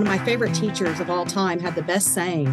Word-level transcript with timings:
one 0.00 0.06
of 0.06 0.18
my 0.18 0.24
favorite 0.24 0.54
teachers 0.54 0.98
of 0.98 1.10
all 1.10 1.26
time 1.26 1.60
had 1.60 1.74
the 1.74 1.82
best 1.82 2.14
saying, 2.14 2.46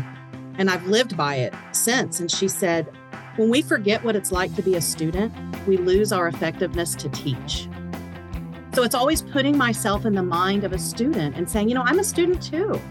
and 0.58 0.70
I've 0.70 0.86
lived 0.86 1.16
by 1.16 1.36
it 1.36 1.54
since. 1.72 2.20
And 2.20 2.30
she 2.30 2.50
said, 2.50 2.92
When 3.38 3.50
we 3.50 3.62
forget 3.62 4.04
what 4.04 4.18
it's 4.18 4.34
like 4.34 4.54
to 4.58 4.62
be 4.62 4.76
a 4.76 4.82
student, 4.82 5.34
we 5.66 5.78
lose 5.78 6.12
our 6.12 6.28
effectiveness 6.28 6.94
to 6.96 7.08
teach. 7.08 7.70
So 8.74 8.84
it's 8.84 8.94
always 8.94 9.22
putting 9.22 9.58
myself 9.58 10.06
in 10.06 10.14
the 10.14 10.24
mind 10.24 10.66
of 10.66 10.74
a 10.74 10.78
student 10.78 11.38
and 11.38 11.50
saying, 11.50 11.70
you 11.70 11.76
know, 11.76 11.84
I'm 11.86 12.00
a 12.00 12.04
student 12.04 12.44
too. 12.44 12.82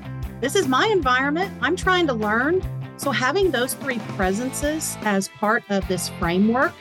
This 0.41 0.57
is 0.57 0.67
my 0.67 0.87
environment. 0.87 1.53
I'm 1.61 1.77
trying 1.77 2.07
to 2.07 2.15
learn. 2.15 2.63
So 2.97 3.11
having 3.11 3.51
those 3.51 3.75
three 3.75 3.99
presences 4.17 4.97
as 5.03 5.29
part 5.29 5.65
of 5.69 5.87
this 5.87 6.09
framework 6.19 6.73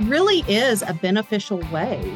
really 0.00 0.40
is 0.48 0.82
a 0.82 0.92
beneficial 0.92 1.60
way 1.72 2.14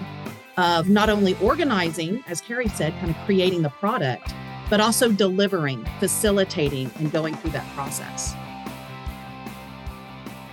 of 0.58 0.90
not 0.90 1.08
only 1.08 1.38
organizing, 1.40 2.22
as 2.28 2.42
Kari 2.42 2.68
said, 2.68 2.92
kind 3.00 3.08
of 3.08 3.16
creating 3.24 3.62
the 3.62 3.70
product, 3.70 4.34
but 4.70 4.80
also 4.80 5.12
delivering, 5.12 5.84
facilitating, 5.98 6.90
and 6.98 7.12
going 7.12 7.34
through 7.34 7.50
that 7.50 7.68
process. 7.74 8.34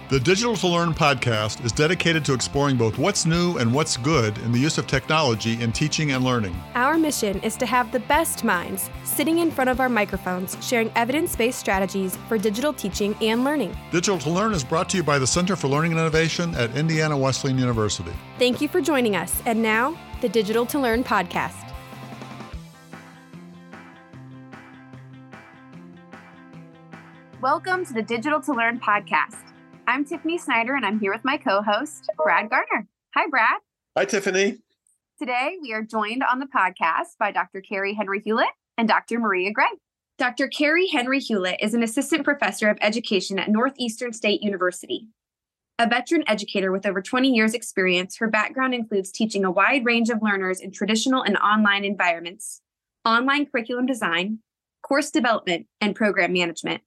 The 0.10 0.20
Digital2Learn 0.20 0.94
podcast 0.94 1.66
is 1.66 1.74
dedicated 1.74 2.24
to 2.26 2.34
exploring 2.34 2.78
both 2.78 2.98
what's 2.98 3.26
new 3.26 3.58
and 3.58 3.74
what's 3.74 3.98
good 3.98 4.38
in 4.38 4.54
the 4.54 4.58
use 4.58 4.78
of 4.78 4.88
technology 4.88 5.62
in 5.62 5.74
teaching 5.74 6.14
and 6.14 6.24
learning. 6.24 6.56
Our 6.76 6.98
mission 6.98 7.42
is 7.42 7.58
to 7.58 7.66
have 7.66 7.92
the 7.92 8.00
best 8.00 8.46
minds 8.46 8.90
sitting 9.04 9.40
in 9.40 9.52
front 9.52 9.70
of 9.70 9.82
our 9.82 9.90
microphones 9.90 10.56
sharing 10.66 10.90
evidence 10.96 11.36
based 11.36 11.60
strategies 11.60 12.16
for 12.30 12.38
digital 12.38 12.72
teaching 12.72 13.18
and 13.22 13.44
learning. 13.44 13.78
Digital2Learn 13.92 14.54
is 14.54 14.64
brought 14.64 14.88
to 14.92 14.96
you 14.98 15.04
by 15.04 15.20
the 15.20 15.28
Center 15.28 15.58
for 15.58 15.68
Learning 15.68 15.92
and 15.92 16.00
Innovation 16.00 16.56
at 16.56 16.74
Indiana 16.78 17.18
Wesleyan 17.18 17.58
University. 17.58 18.14
Thank 18.40 18.62
you 18.62 18.70
for 18.70 18.80
joining 18.80 19.18
us. 19.18 19.42
And 19.46 19.62
now, 19.62 19.98
the 20.22 20.30
Digital2Learn 20.30 21.04
podcast. 21.04 21.67
Welcome 27.48 27.86
to 27.86 27.94
the 27.94 28.04
Digital2Learn 28.04 28.82
podcast. 28.82 29.54
I'm 29.88 30.04
Tiffany 30.04 30.38
Snyder, 30.38 30.76
and 30.76 30.86
I'm 30.86 31.00
here 31.00 31.14
with 31.14 31.24
my 31.24 31.38
co 31.38 31.62
host, 31.62 32.10
Brad 32.18 32.50
Garner. 32.50 32.90
Hi, 33.16 33.30
Brad. 33.30 33.62
Hi, 33.98 34.04
Tiffany. 34.04 34.58
Today, 35.18 35.56
we 35.62 35.72
are 35.72 35.82
joined 35.82 36.24
on 36.30 36.40
the 36.40 36.46
podcast 36.46 37.18
by 37.18 37.32
Dr. 37.32 37.62
Kari 37.62 37.94
Henry 37.94 38.20
Hulett 38.20 38.52
and 38.78 38.86
Dr. 38.86 39.18
Maria 39.18 39.54
Gray. 39.54 39.70
Dr. 40.18 40.50
Kari 40.50 40.90
Henry 40.90 41.22
Hulett 41.22 41.56
is 41.62 41.74
an 41.74 41.84
assistant 41.84 42.26
professor 42.26 42.68
of 42.68 42.78
education 42.82 43.40
at 43.40 43.48
Northeastern 43.48 44.12
State 44.12 44.42
University. 44.42 45.08
A 45.80 45.88
veteran 45.88 46.26
educator 46.28 46.74
with 46.74 46.86
over 46.86 47.02
20 47.02 47.30
years' 47.30 47.54
experience, 47.54 48.18
her 48.18 48.28
background 48.28 48.74
includes 48.74 49.10
teaching 49.10 49.46
a 49.46 49.52
wide 49.52 49.86
range 49.86 50.10
of 50.10 50.22
learners 50.22 50.60
in 50.60 50.74
traditional 50.74 51.24
and 51.24 51.38
online 51.38 51.86
environments, 51.86 52.60
online 53.06 53.46
curriculum 53.46 53.86
design, 53.86 54.40
course 54.84 55.10
development, 55.10 55.68
and 55.80 55.96
program 55.96 56.34
management. 56.34 56.82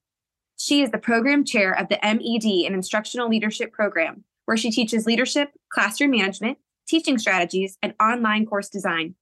She 0.63 0.83
is 0.83 0.91
the 0.91 0.99
program 0.99 1.47
chair 1.47 1.73
of 1.73 1.89
the 1.89 1.99
MED 2.03 2.67
and 2.67 2.75
Instructional 2.75 3.31
Leadership 3.31 3.73
Program, 3.73 4.25
where 4.45 4.59
she 4.59 4.71
teaches 4.71 5.07
leadership, 5.07 5.53
classroom 5.73 6.11
management, 6.11 6.59
teaching 6.87 7.17
strategies, 7.17 7.79
and 7.83 7.95
online 7.99 8.45
course 8.45 8.69
design. 8.69 9.15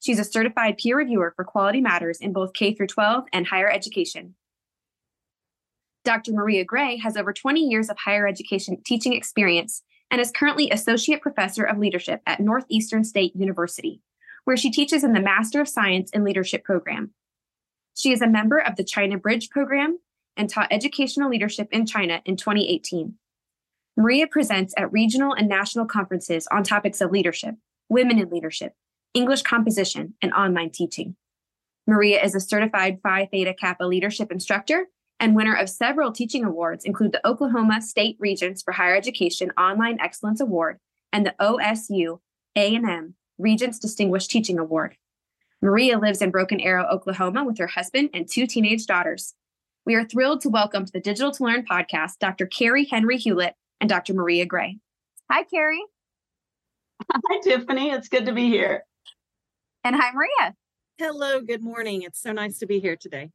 She's 0.00 0.18
a 0.18 0.24
certified 0.24 0.78
peer 0.78 0.96
reviewer 0.96 1.34
for 1.36 1.44
Quality 1.44 1.82
Matters 1.82 2.16
in 2.16 2.32
both 2.32 2.54
K 2.54 2.72
12 2.72 3.24
and 3.30 3.46
higher 3.46 3.70
education. 3.70 4.36
Dr. 6.02 6.32
Maria 6.32 6.64
Gray 6.64 6.96
has 6.96 7.18
over 7.18 7.34
20 7.34 7.60
years 7.60 7.90
of 7.90 7.98
higher 7.98 8.26
education 8.26 8.78
teaching 8.82 9.12
experience 9.12 9.82
and 10.10 10.18
is 10.18 10.32
currently 10.32 10.70
Associate 10.70 11.20
Professor 11.20 11.64
of 11.64 11.76
Leadership 11.76 12.22
at 12.26 12.40
Northeastern 12.40 13.04
State 13.04 13.36
University, 13.36 14.00
where 14.44 14.56
she 14.56 14.70
teaches 14.70 15.04
in 15.04 15.12
the 15.12 15.20
Master 15.20 15.60
of 15.60 15.68
Science 15.68 16.08
in 16.12 16.24
Leadership 16.24 16.64
program. 16.64 17.10
She 17.94 18.12
is 18.12 18.22
a 18.22 18.26
member 18.26 18.56
of 18.56 18.76
the 18.76 18.84
China 18.84 19.18
Bridge 19.18 19.50
program 19.50 19.98
and 20.36 20.48
taught 20.48 20.68
educational 20.70 21.30
leadership 21.30 21.68
in 21.72 21.86
China 21.86 22.20
in 22.24 22.36
2018. 22.36 23.14
Maria 23.96 24.26
presents 24.26 24.74
at 24.76 24.92
regional 24.92 25.32
and 25.32 25.48
national 25.48 25.86
conferences 25.86 26.46
on 26.50 26.62
topics 26.62 27.00
of 27.00 27.10
leadership, 27.10 27.54
women 27.88 28.18
in 28.18 28.28
leadership, 28.28 28.74
English 29.14 29.42
composition, 29.42 30.14
and 30.20 30.32
online 30.34 30.70
teaching. 30.70 31.16
Maria 31.86 32.22
is 32.22 32.34
a 32.34 32.40
certified 32.40 32.98
Phi 33.02 33.26
Theta 33.26 33.54
Kappa 33.54 33.84
leadership 33.84 34.30
instructor 34.30 34.86
and 35.18 35.34
winner 35.34 35.54
of 35.54 35.70
several 35.70 36.12
teaching 36.12 36.44
awards, 36.44 36.84
include 36.84 37.12
the 37.12 37.26
Oklahoma 37.26 37.80
State 37.80 38.16
Regents 38.18 38.62
for 38.62 38.72
Higher 38.72 38.96
Education 38.96 39.50
Online 39.56 39.98
Excellence 40.00 40.40
Award 40.40 40.78
and 41.12 41.24
the 41.24 41.34
OSU 41.40 42.20
A&M 42.54 43.14
Regents 43.38 43.78
Distinguished 43.78 44.30
Teaching 44.30 44.58
Award. 44.58 44.96
Maria 45.62 45.98
lives 45.98 46.20
in 46.20 46.30
Broken 46.30 46.60
Arrow, 46.60 46.86
Oklahoma 46.86 47.44
with 47.44 47.58
her 47.58 47.66
husband 47.66 48.10
and 48.12 48.28
two 48.28 48.46
teenage 48.46 48.86
daughters. 48.86 49.34
We 49.86 49.94
are 49.94 50.04
thrilled 50.04 50.40
to 50.40 50.48
welcome 50.48 50.84
to 50.84 50.90
the 50.90 51.00
Digital2Learn 51.00 51.64
podcast 51.64 52.18
Dr. 52.18 52.46
Kari 52.46 52.86
Henry 52.86 53.16
Hulett 53.16 53.52
and 53.80 53.88
Dr. 53.88 54.14
Maria 54.14 54.44
Gray. 54.44 54.80
Hi, 55.30 55.44
Kari. 55.44 55.80
Hi, 57.08 57.40
Tiffany. 57.40 57.90
It's 57.90 58.08
good 58.08 58.26
to 58.26 58.32
be 58.32 58.48
here. 58.48 58.84
And 59.84 59.94
hi, 59.94 60.10
Maria. 60.10 60.56
Hello, 60.98 61.40
good 61.40 61.62
morning. 61.62 62.02
It's 62.02 62.20
so 62.20 62.32
nice 62.32 62.58
to 62.58 62.66
be 62.66 62.80
here 62.80 62.96
today. 62.96 63.30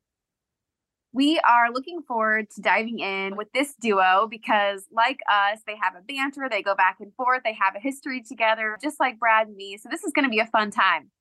We 1.13 1.39
are 1.39 1.71
looking 1.71 2.01
forward 2.05 2.49
to 2.55 2.61
diving 2.61 2.99
in 2.99 3.37
with 3.37 3.47
this 3.53 3.73
duo 3.79 4.27
because, 4.29 4.83
like 4.91 5.21
us, 5.31 5.59
they 5.65 5.77
have 5.81 5.95
a 5.95 6.01
banter, 6.01 6.49
they 6.51 6.61
go 6.61 6.75
back 6.75 6.97
and 6.99 7.13
forth, 7.15 7.43
they 7.45 7.53
have 7.53 7.77
a 7.77 7.79
history 7.79 8.21
together, 8.21 8.77
just 8.83 8.99
like 8.99 9.19
Brad 9.19 9.47
and 9.47 9.55
me. 9.55 9.77
So, 9.77 9.87
this 9.89 10.03
is 10.03 10.11
going 10.11 10.25
to 10.25 10.29
be 10.29 10.39
a 10.39 10.47
fun 10.47 10.69
time. 10.69 11.11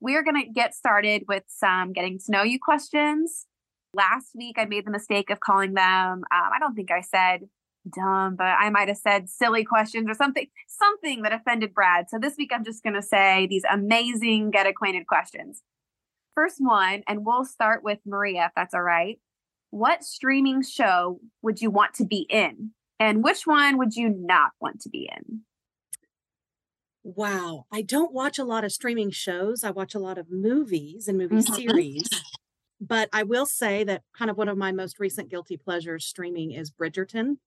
We 0.00 0.16
are 0.16 0.22
going 0.22 0.42
to 0.42 0.50
get 0.50 0.74
started 0.74 1.24
with 1.28 1.42
some 1.48 1.92
getting 1.92 2.18
to 2.20 2.32
know 2.32 2.42
you 2.42 2.58
questions. 2.58 3.44
Last 3.94 4.30
week, 4.34 4.56
I 4.58 4.66
made 4.66 4.86
the 4.86 4.90
mistake 4.90 5.30
of 5.30 5.40
calling 5.40 5.74
them, 5.74 5.84
um, 5.84 6.24
I 6.30 6.58
don't 6.60 6.74
think 6.74 6.90
I 6.90 7.00
said 7.00 7.48
dumb, 7.90 8.36
but 8.36 8.44
I 8.44 8.70
might 8.70 8.88
have 8.88 8.98
said 8.98 9.30
silly 9.30 9.64
questions 9.64 10.06
or 10.08 10.14
something, 10.14 10.46
something 10.66 11.22
that 11.22 11.32
offended 11.32 11.74
Brad. 11.74 12.06
So 12.10 12.18
this 12.18 12.36
week 12.36 12.50
I'm 12.52 12.64
just 12.64 12.82
going 12.82 12.94
to 12.94 13.02
say 13.02 13.46
these 13.48 13.64
amazing 13.70 14.50
get 14.50 14.66
acquainted 14.66 15.06
questions. 15.06 15.62
First 16.34 16.56
one, 16.58 17.02
and 17.08 17.24
we'll 17.24 17.44
start 17.44 17.82
with 17.82 17.98
Maria, 18.06 18.46
if 18.46 18.52
that's 18.54 18.74
all 18.74 18.82
right. 18.82 19.18
What 19.70 20.04
streaming 20.04 20.62
show 20.62 21.20
would 21.42 21.60
you 21.60 21.70
want 21.70 21.94
to 21.94 22.04
be 22.04 22.26
in? 22.30 22.70
And 23.00 23.22
which 23.22 23.46
one 23.46 23.78
would 23.78 23.94
you 23.94 24.08
not 24.08 24.52
want 24.60 24.80
to 24.82 24.88
be 24.88 25.10
in? 25.16 25.40
Wow. 27.04 27.66
I 27.72 27.82
don't 27.82 28.12
watch 28.12 28.38
a 28.38 28.44
lot 28.44 28.64
of 28.64 28.72
streaming 28.72 29.10
shows. 29.10 29.64
I 29.64 29.70
watch 29.70 29.94
a 29.94 29.98
lot 29.98 30.18
of 30.18 30.30
movies 30.30 31.08
and 31.08 31.16
movie 31.16 31.36
mm-hmm. 31.36 31.54
series. 31.54 32.08
But 32.80 33.08
I 33.12 33.24
will 33.24 33.46
say 33.46 33.84
that 33.84 34.02
kind 34.16 34.30
of 34.30 34.36
one 34.36 34.48
of 34.48 34.56
my 34.56 34.72
most 34.72 35.00
recent 35.00 35.30
guilty 35.30 35.56
pleasures 35.56 36.06
streaming 36.06 36.52
is 36.52 36.70
Bridgerton. 36.70 37.38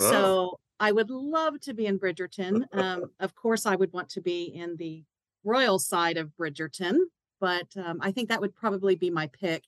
Oh. 0.00 0.10
So 0.10 0.60
I 0.80 0.92
would 0.92 1.10
love 1.10 1.60
to 1.60 1.74
be 1.74 1.86
in 1.86 1.98
Bridgerton. 1.98 2.64
Um, 2.72 3.10
of 3.20 3.34
course, 3.34 3.66
I 3.66 3.76
would 3.76 3.92
want 3.92 4.08
to 4.10 4.20
be 4.20 4.44
in 4.44 4.76
the 4.76 5.04
royal 5.44 5.78
side 5.78 6.16
of 6.16 6.32
Bridgerton, 6.36 6.98
but 7.40 7.68
um, 7.76 7.98
I 8.00 8.10
think 8.10 8.28
that 8.28 8.40
would 8.40 8.54
probably 8.54 8.96
be 8.96 9.10
my 9.10 9.28
pick. 9.28 9.64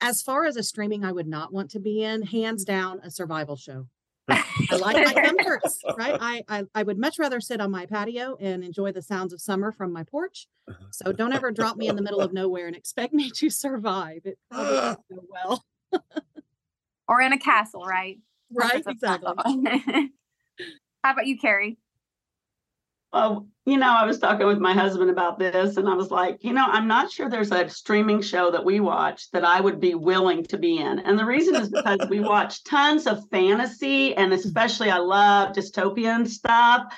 As 0.00 0.20
far 0.20 0.44
as 0.44 0.56
a 0.56 0.62
streaming 0.62 1.04
I 1.04 1.12
would 1.12 1.28
not 1.28 1.52
want 1.52 1.70
to 1.70 1.80
be 1.80 2.02
in, 2.02 2.22
hands 2.22 2.64
down, 2.64 3.00
a 3.02 3.10
survival 3.10 3.56
show. 3.56 3.86
I 4.28 4.76
like 4.76 4.96
my 4.96 5.22
comforts, 5.22 5.82
right? 5.96 6.16
I, 6.20 6.42
I, 6.48 6.64
I 6.74 6.82
would 6.82 6.98
much 6.98 7.18
rather 7.18 7.40
sit 7.40 7.60
on 7.60 7.70
my 7.70 7.86
patio 7.86 8.36
and 8.40 8.64
enjoy 8.64 8.92
the 8.92 9.02
sounds 9.02 9.32
of 9.32 9.40
summer 9.40 9.72
from 9.72 9.92
my 9.92 10.04
porch. 10.04 10.46
Uh-huh. 10.68 10.84
So 10.90 11.12
don't 11.12 11.32
ever 11.32 11.50
drop 11.50 11.76
me 11.76 11.88
in 11.88 11.96
the 11.96 12.02
middle 12.02 12.20
of 12.20 12.32
nowhere 12.32 12.66
and 12.66 12.76
expect 12.76 13.12
me 13.12 13.30
to 13.30 13.50
survive. 13.50 14.22
It 14.24 14.38
probably 14.50 14.76
won't 14.76 15.00
go 15.10 15.24
well. 15.30 15.64
or 17.08 17.20
in 17.20 17.32
a 17.32 17.38
castle, 17.38 17.84
right? 17.84 18.18
Right, 18.52 18.82
exactly. 18.86 19.32
How 21.04 21.12
about 21.12 21.26
you, 21.26 21.38
Kari? 21.38 21.76
Well, 23.12 23.48
you 23.66 23.78
know, 23.78 23.94
I 23.94 24.04
was 24.04 24.18
talking 24.18 24.46
with 24.46 24.58
my 24.58 24.74
husband 24.74 25.10
about 25.10 25.38
this, 25.38 25.78
and 25.78 25.88
I 25.88 25.94
was 25.94 26.10
like, 26.10 26.44
you 26.44 26.52
know, 26.52 26.66
I'm 26.66 26.86
not 26.86 27.10
sure 27.10 27.30
there's 27.30 27.50
a 27.50 27.68
streaming 27.70 28.20
show 28.20 28.50
that 28.50 28.64
we 28.64 28.78
watch 28.80 29.30
that 29.30 29.44
I 29.44 29.60
would 29.60 29.80
be 29.80 29.94
willing 29.94 30.44
to 30.46 30.58
be 30.58 30.78
in. 30.78 30.98
And 30.98 31.18
the 31.18 31.24
reason 31.24 31.56
is 31.56 31.70
because 31.70 32.06
we 32.10 32.20
watch 32.34 32.62
tons 32.64 33.06
of 33.06 33.26
fantasy, 33.30 34.14
and 34.16 34.34
especially 34.34 34.90
I 34.90 34.98
love 34.98 35.54
dystopian 35.54 36.28
stuff. 36.28 36.94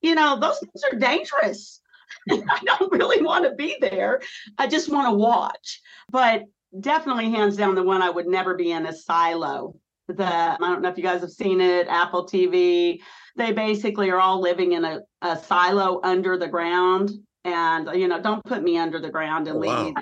You 0.00 0.14
know, 0.14 0.38
those 0.38 0.60
things 0.60 0.84
are 0.92 0.96
dangerous. 0.96 1.80
I 2.30 2.60
don't 2.64 2.92
really 2.92 3.22
want 3.22 3.44
to 3.44 3.56
be 3.56 3.76
there. 3.80 4.20
I 4.58 4.68
just 4.68 4.88
want 4.88 5.08
to 5.08 5.16
watch. 5.16 5.80
But 6.08 6.44
definitely, 6.78 7.32
hands 7.32 7.56
down, 7.56 7.74
the 7.74 7.82
one 7.82 8.02
I 8.02 8.10
would 8.10 8.28
never 8.28 8.54
be 8.54 8.70
in 8.70 8.86
is 8.86 9.04
Silo. 9.04 9.74
The 10.06 10.24
I 10.24 10.56
don't 10.60 10.82
know 10.82 10.88
if 10.88 10.96
you 10.98 11.02
guys 11.02 11.22
have 11.22 11.30
seen 11.30 11.60
it, 11.60 11.88
Apple 11.88 12.28
TV 12.28 13.00
they 13.36 13.52
basically 13.52 14.10
are 14.10 14.20
all 14.20 14.40
living 14.40 14.72
in 14.72 14.84
a, 14.84 15.00
a 15.22 15.36
silo 15.36 16.00
under 16.02 16.38
the 16.38 16.48
ground. 16.48 17.10
And 17.44 17.88
you 17.98 18.08
know, 18.08 18.20
don't 18.20 18.44
put 18.44 18.62
me 18.62 18.76
under 18.78 18.98
the 18.98 19.10
ground 19.10 19.46
and 19.46 19.56
oh, 19.56 19.60
leave 19.60 19.70
wow. 19.70 19.84
me. 19.84 19.94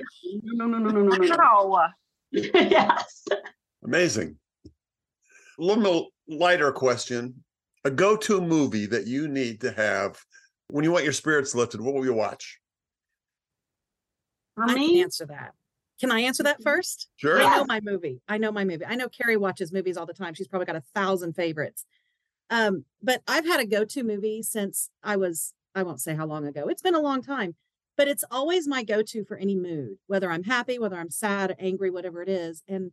No, 0.44 0.66
no, 0.66 0.78
no, 0.78 0.90
no, 0.90 1.02
no, 1.02 1.16
no, 1.16 1.36
no. 1.36 1.88
yes. 2.32 3.24
Amazing. 3.84 4.36
A 4.66 5.62
little 5.62 6.08
lighter 6.26 6.72
question. 6.72 7.44
A 7.84 7.90
go-to 7.90 8.40
movie 8.40 8.86
that 8.86 9.06
you 9.06 9.28
need 9.28 9.60
to 9.60 9.70
have 9.72 10.18
when 10.70 10.84
you 10.84 10.90
want 10.90 11.04
your 11.04 11.12
spirits 11.12 11.54
lifted, 11.54 11.80
what 11.80 11.94
will 11.94 12.04
you 12.04 12.14
watch? 12.14 12.58
I 14.56 14.74
can 14.74 14.96
answer 14.96 15.26
that. 15.26 15.52
Can 16.00 16.10
I 16.10 16.20
answer 16.20 16.42
that 16.44 16.62
first? 16.62 17.08
Sure. 17.16 17.40
I 17.40 17.56
know 17.56 17.64
my 17.64 17.80
movie. 17.80 18.20
I 18.28 18.38
know 18.38 18.50
my 18.50 18.64
movie. 18.64 18.84
I 18.84 18.94
know 18.94 19.08
Kari 19.08 19.36
watches 19.36 19.72
movies 19.72 19.96
all 19.96 20.06
the 20.06 20.14
time. 20.14 20.34
She's 20.34 20.48
probably 20.48 20.66
got 20.66 20.76
a 20.76 20.82
thousand 20.94 21.34
favorites. 21.34 21.84
Um, 22.50 22.84
but 23.02 23.22
I've 23.26 23.46
had 23.46 23.60
a 23.60 23.66
go-to 23.66 24.02
movie 24.04 24.42
since 24.42 24.90
I 25.02 25.16
was, 25.16 25.54
I 25.74 25.82
won't 25.82 26.00
say 26.00 26.14
how 26.14 26.26
long 26.26 26.46
ago. 26.46 26.68
It's 26.68 26.82
been 26.82 26.94
a 26.94 27.00
long 27.00 27.22
time, 27.22 27.54
but 27.96 28.08
it's 28.08 28.24
always 28.30 28.68
my 28.68 28.82
go-to 28.82 29.24
for 29.24 29.36
any 29.36 29.56
mood, 29.56 29.96
whether 30.06 30.30
I'm 30.30 30.44
happy, 30.44 30.78
whether 30.78 30.96
I'm 30.96 31.10
sad, 31.10 31.56
angry, 31.58 31.90
whatever 31.90 32.22
it 32.22 32.28
is. 32.28 32.62
And 32.68 32.92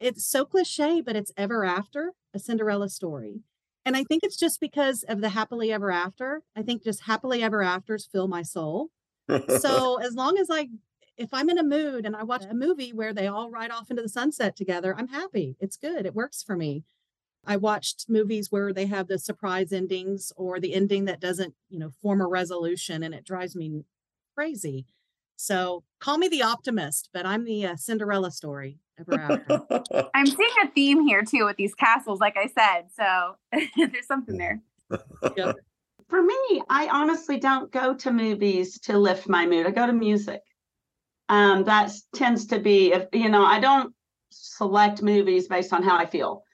it's 0.00 0.26
so 0.26 0.44
cliche, 0.44 1.00
but 1.00 1.16
it's 1.16 1.32
ever 1.36 1.64
after 1.64 2.12
a 2.34 2.38
Cinderella 2.38 2.88
story. 2.88 3.40
And 3.84 3.96
I 3.96 4.04
think 4.04 4.24
it's 4.24 4.36
just 4.36 4.60
because 4.60 5.04
of 5.04 5.20
the 5.20 5.30
happily 5.30 5.72
ever 5.72 5.90
after. 5.90 6.42
I 6.56 6.62
think 6.62 6.82
just 6.82 7.02
happily 7.02 7.42
ever 7.42 7.62
afters 7.62 8.08
fill 8.10 8.28
my 8.28 8.42
soul. 8.42 8.88
So 9.58 9.96
as 9.96 10.14
long 10.14 10.38
as 10.38 10.48
I 10.52 10.68
if 11.16 11.30
I'm 11.32 11.48
in 11.48 11.58
a 11.58 11.64
mood 11.64 12.04
and 12.04 12.14
I 12.14 12.22
watch 12.22 12.44
a 12.44 12.54
movie 12.54 12.92
where 12.92 13.12
they 13.12 13.26
all 13.26 13.50
ride 13.50 13.70
off 13.70 13.90
into 13.90 14.02
the 14.02 14.08
sunset 14.08 14.54
together, 14.54 14.94
I'm 14.96 15.08
happy. 15.08 15.56
It's 15.60 15.76
good. 15.76 16.06
It 16.06 16.14
works 16.14 16.42
for 16.42 16.56
me. 16.56 16.84
I 17.46 17.56
watched 17.56 18.06
movies 18.08 18.50
where 18.50 18.72
they 18.72 18.86
have 18.86 19.08
the 19.08 19.18
surprise 19.18 19.72
endings 19.72 20.32
or 20.36 20.60
the 20.60 20.74
ending 20.74 21.04
that 21.06 21.20
doesn't, 21.20 21.54
you 21.68 21.78
know, 21.78 21.90
form 22.02 22.20
a 22.20 22.26
resolution 22.26 23.02
and 23.02 23.14
it 23.14 23.24
drives 23.24 23.54
me 23.54 23.84
crazy. 24.34 24.86
So 25.36 25.84
call 26.00 26.18
me 26.18 26.28
the 26.28 26.42
optimist, 26.42 27.10
but 27.12 27.26
I'm 27.26 27.44
the 27.44 27.66
uh, 27.66 27.76
Cinderella 27.76 28.30
story 28.30 28.78
ever 28.98 29.20
after. 29.20 29.62
I'm 30.14 30.26
seeing 30.26 30.50
a 30.64 30.68
theme 30.68 31.06
here 31.06 31.22
too 31.22 31.44
with 31.44 31.56
these 31.56 31.74
castles, 31.74 32.20
like 32.20 32.36
I 32.36 32.48
said. 32.48 32.88
So 32.94 33.36
there's 33.92 34.06
something 34.06 34.38
there. 34.38 34.60
For 36.08 36.22
me, 36.22 36.62
I 36.68 36.88
honestly 36.88 37.38
don't 37.38 37.70
go 37.72 37.92
to 37.94 38.12
movies 38.12 38.78
to 38.82 38.96
lift 38.96 39.28
my 39.28 39.44
mood. 39.44 39.66
I 39.66 39.70
go 39.70 39.86
to 39.86 39.92
music. 39.92 40.40
Um, 41.28 41.64
that 41.64 41.90
tends 42.14 42.46
to 42.46 42.60
be 42.60 42.92
if 42.92 43.08
you 43.12 43.28
know, 43.28 43.44
I 43.44 43.58
don't 43.58 43.92
select 44.30 45.02
movies 45.02 45.48
based 45.48 45.72
on 45.72 45.82
how 45.82 45.96
I 45.96 46.06
feel, 46.06 46.44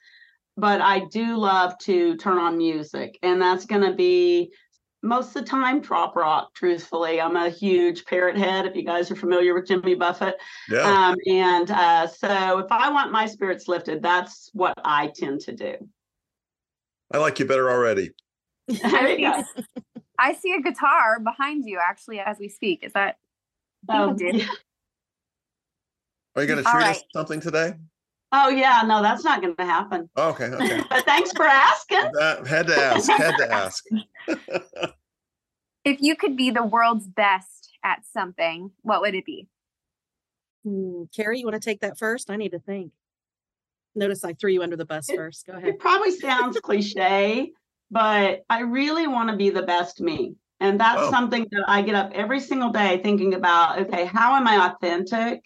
but 0.57 0.81
I 0.81 1.05
do 1.11 1.37
love 1.37 1.77
to 1.79 2.15
turn 2.17 2.37
on 2.37 2.57
music, 2.57 3.17
and 3.23 3.41
that's 3.41 3.65
gonna 3.65 3.93
be 3.93 4.51
most 5.05 5.29
of 5.29 5.33
the 5.33 5.43
time 5.43 5.81
trop 5.81 6.15
rock 6.15 6.53
truthfully 6.53 7.19
i'm 7.19 7.35
a 7.35 7.49
huge 7.49 8.05
parrot 8.05 8.37
head 8.37 8.65
if 8.65 8.73
you 8.73 8.85
guys 8.85 9.11
are 9.11 9.17
familiar 9.17 9.53
with 9.53 9.67
jimmy 9.67 9.95
buffett 9.95 10.37
yeah. 10.69 10.79
um, 11.09 11.17
and 11.27 11.71
uh, 11.71 12.07
so 12.07 12.59
if 12.59 12.71
i 12.71 12.89
want 12.89 13.11
my 13.11 13.25
spirits 13.25 13.67
lifted 13.67 14.01
that's 14.01 14.49
what 14.53 14.73
i 14.85 15.07
tend 15.13 15.41
to 15.41 15.53
do 15.53 15.75
I 17.13 17.19
like 17.19 17.37
you 17.39 17.45
better 17.45 17.69
already. 17.69 18.09
there 18.67 19.09
you 19.09 19.31
go. 19.31 19.43
I 20.19 20.33
see 20.33 20.53
a 20.53 20.61
guitar 20.61 21.19
behind 21.19 21.63
you 21.65 21.79
actually 21.79 22.19
as 22.19 22.37
we 22.39 22.49
speak. 22.49 22.83
Is 22.83 22.93
that 22.93 23.17
Um, 23.87 24.15
did. 24.15 24.35
yeah. 24.35 24.47
Are 26.35 26.41
you 26.41 26.47
going 26.47 26.63
to 26.63 26.67
All 26.67 26.73
treat 26.73 26.87
us 26.87 27.03
something 27.13 27.39
today? 27.39 27.73
Oh 28.35 28.49
yeah 28.49 28.81
no 28.85 29.01
that's 29.01 29.23
not 29.23 29.41
going 29.41 29.55
to 29.55 29.63
happen 29.65 30.09
okay. 30.17 30.45
Okay. 30.45 30.81
but 30.89 31.05
thanks 31.05 31.31
for 31.33 31.45
asking 31.45 32.09
That, 32.13 32.45
had 32.47 32.67
to 32.67 32.75
ask. 32.75 33.09
Had 33.11 33.37
to 33.37 33.51
ask. 33.51 33.83
if 35.85 36.01
you 36.01 36.15
could 36.15 36.35
be 36.35 36.49
the 36.51 36.63
world's 36.65 37.07
best 37.07 37.69
at 37.83 38.05
something, 38.05 38.71
what 38.81 39.01
would 39.01 39.13
it 39.15 39.25
be? 39.25 39.47
Hmm, 40.65 41.03
Kari, 41.15 41.39
you 41.39 41.45
want 41.45 41.61
to 41.61 41.65
take 41.69 41.81
that 41.81 41.97
first? 41.97 42.29
I 42.31 42.37
need 42.37 42.51
to 42.53 42.59
think. 42.59 42.91
Notice 43.95 44.23
I 44.23 44.33
threw 44.33 44.51
you 44.51 44.63
under 44.63 44.77
the 44.77 44.85
bus 44.85 45.09
It- 45.09 45.15
first. 45.17 45.45
Go 45.45 45.53
ahead. 45.53 45.67
it 45.67 45.79
probably 45.79 46.11
sounds 46.11 46.59
cliche 46.59 47.51
but 47.91 48.41
i 48.49 48.61
really 48.61 49.05
want 49.07 49.29
to 49.29 49.35
be 49.35 49.51
the 49.51 49.61
best 49.61 50.01
me 50.01 50.33
and 50.59 50.79
that's 50.79 51.01
Oh. 51.03 51.11
something 51.11 51.45
that 51.51 51.63
i 51.67 51.81
get 51.83 51.93
up 51.93 52.09
every 52.15 52.39
single 52.39 52.71
day 52.71 52.99
thinking 53.03 53.35
about 53.35 53.77
okay 53.81 54.05
how 54.05 54.35
am 54.35 54.47
i 54.47 54.55
authentic 54.71 55.43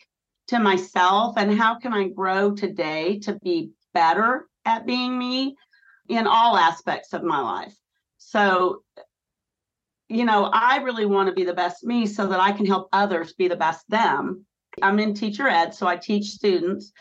to 0.47 0.59
myself 0.59 1.35
and 1.37 1.57
how 1.57 1.77
can 1.77 1.93
i 1.93 2.07
grow 2.07 2.51
today 2.53 3.19
to 3.19 3.33
be 3.39 3.71
better 3.93 4.47
at 4.65 4.85
being 4.85 5.17
me 5.17 5.55
in 6.09 6.27
all 6.27 6.57
aspects 6.57 7.13
of 7.13 7.23
my 7.23 7.39
life 7.39 7.75
so 8.17 8.81
you 10.09 10.25
know 10.25 10.49
i 10.53 10.77
really 10.77 11.05
want 11.05 11.27
to 11.27 11.35
be 11.35 11.43
the 11.43 11.53
best 11.53 11.83
me 11.83 12.05
so 12.05 12.27
that 12.27 12.39
i 12.39 12.51
can 12.51 12.65
help 12.65 12.87
others 12.93 13.33
be 13.33 13.47
the 13.47 13.55
best 13.55 13.83
them 13.89 14.45
i'm 14.81 14.99
in 14.99 15.13
teacher 15.13 15.47
ed 15.47 15.73
so 15.73 15.87
i 15.87 15.95
teach 15.95 16.25
students 16.25 16.91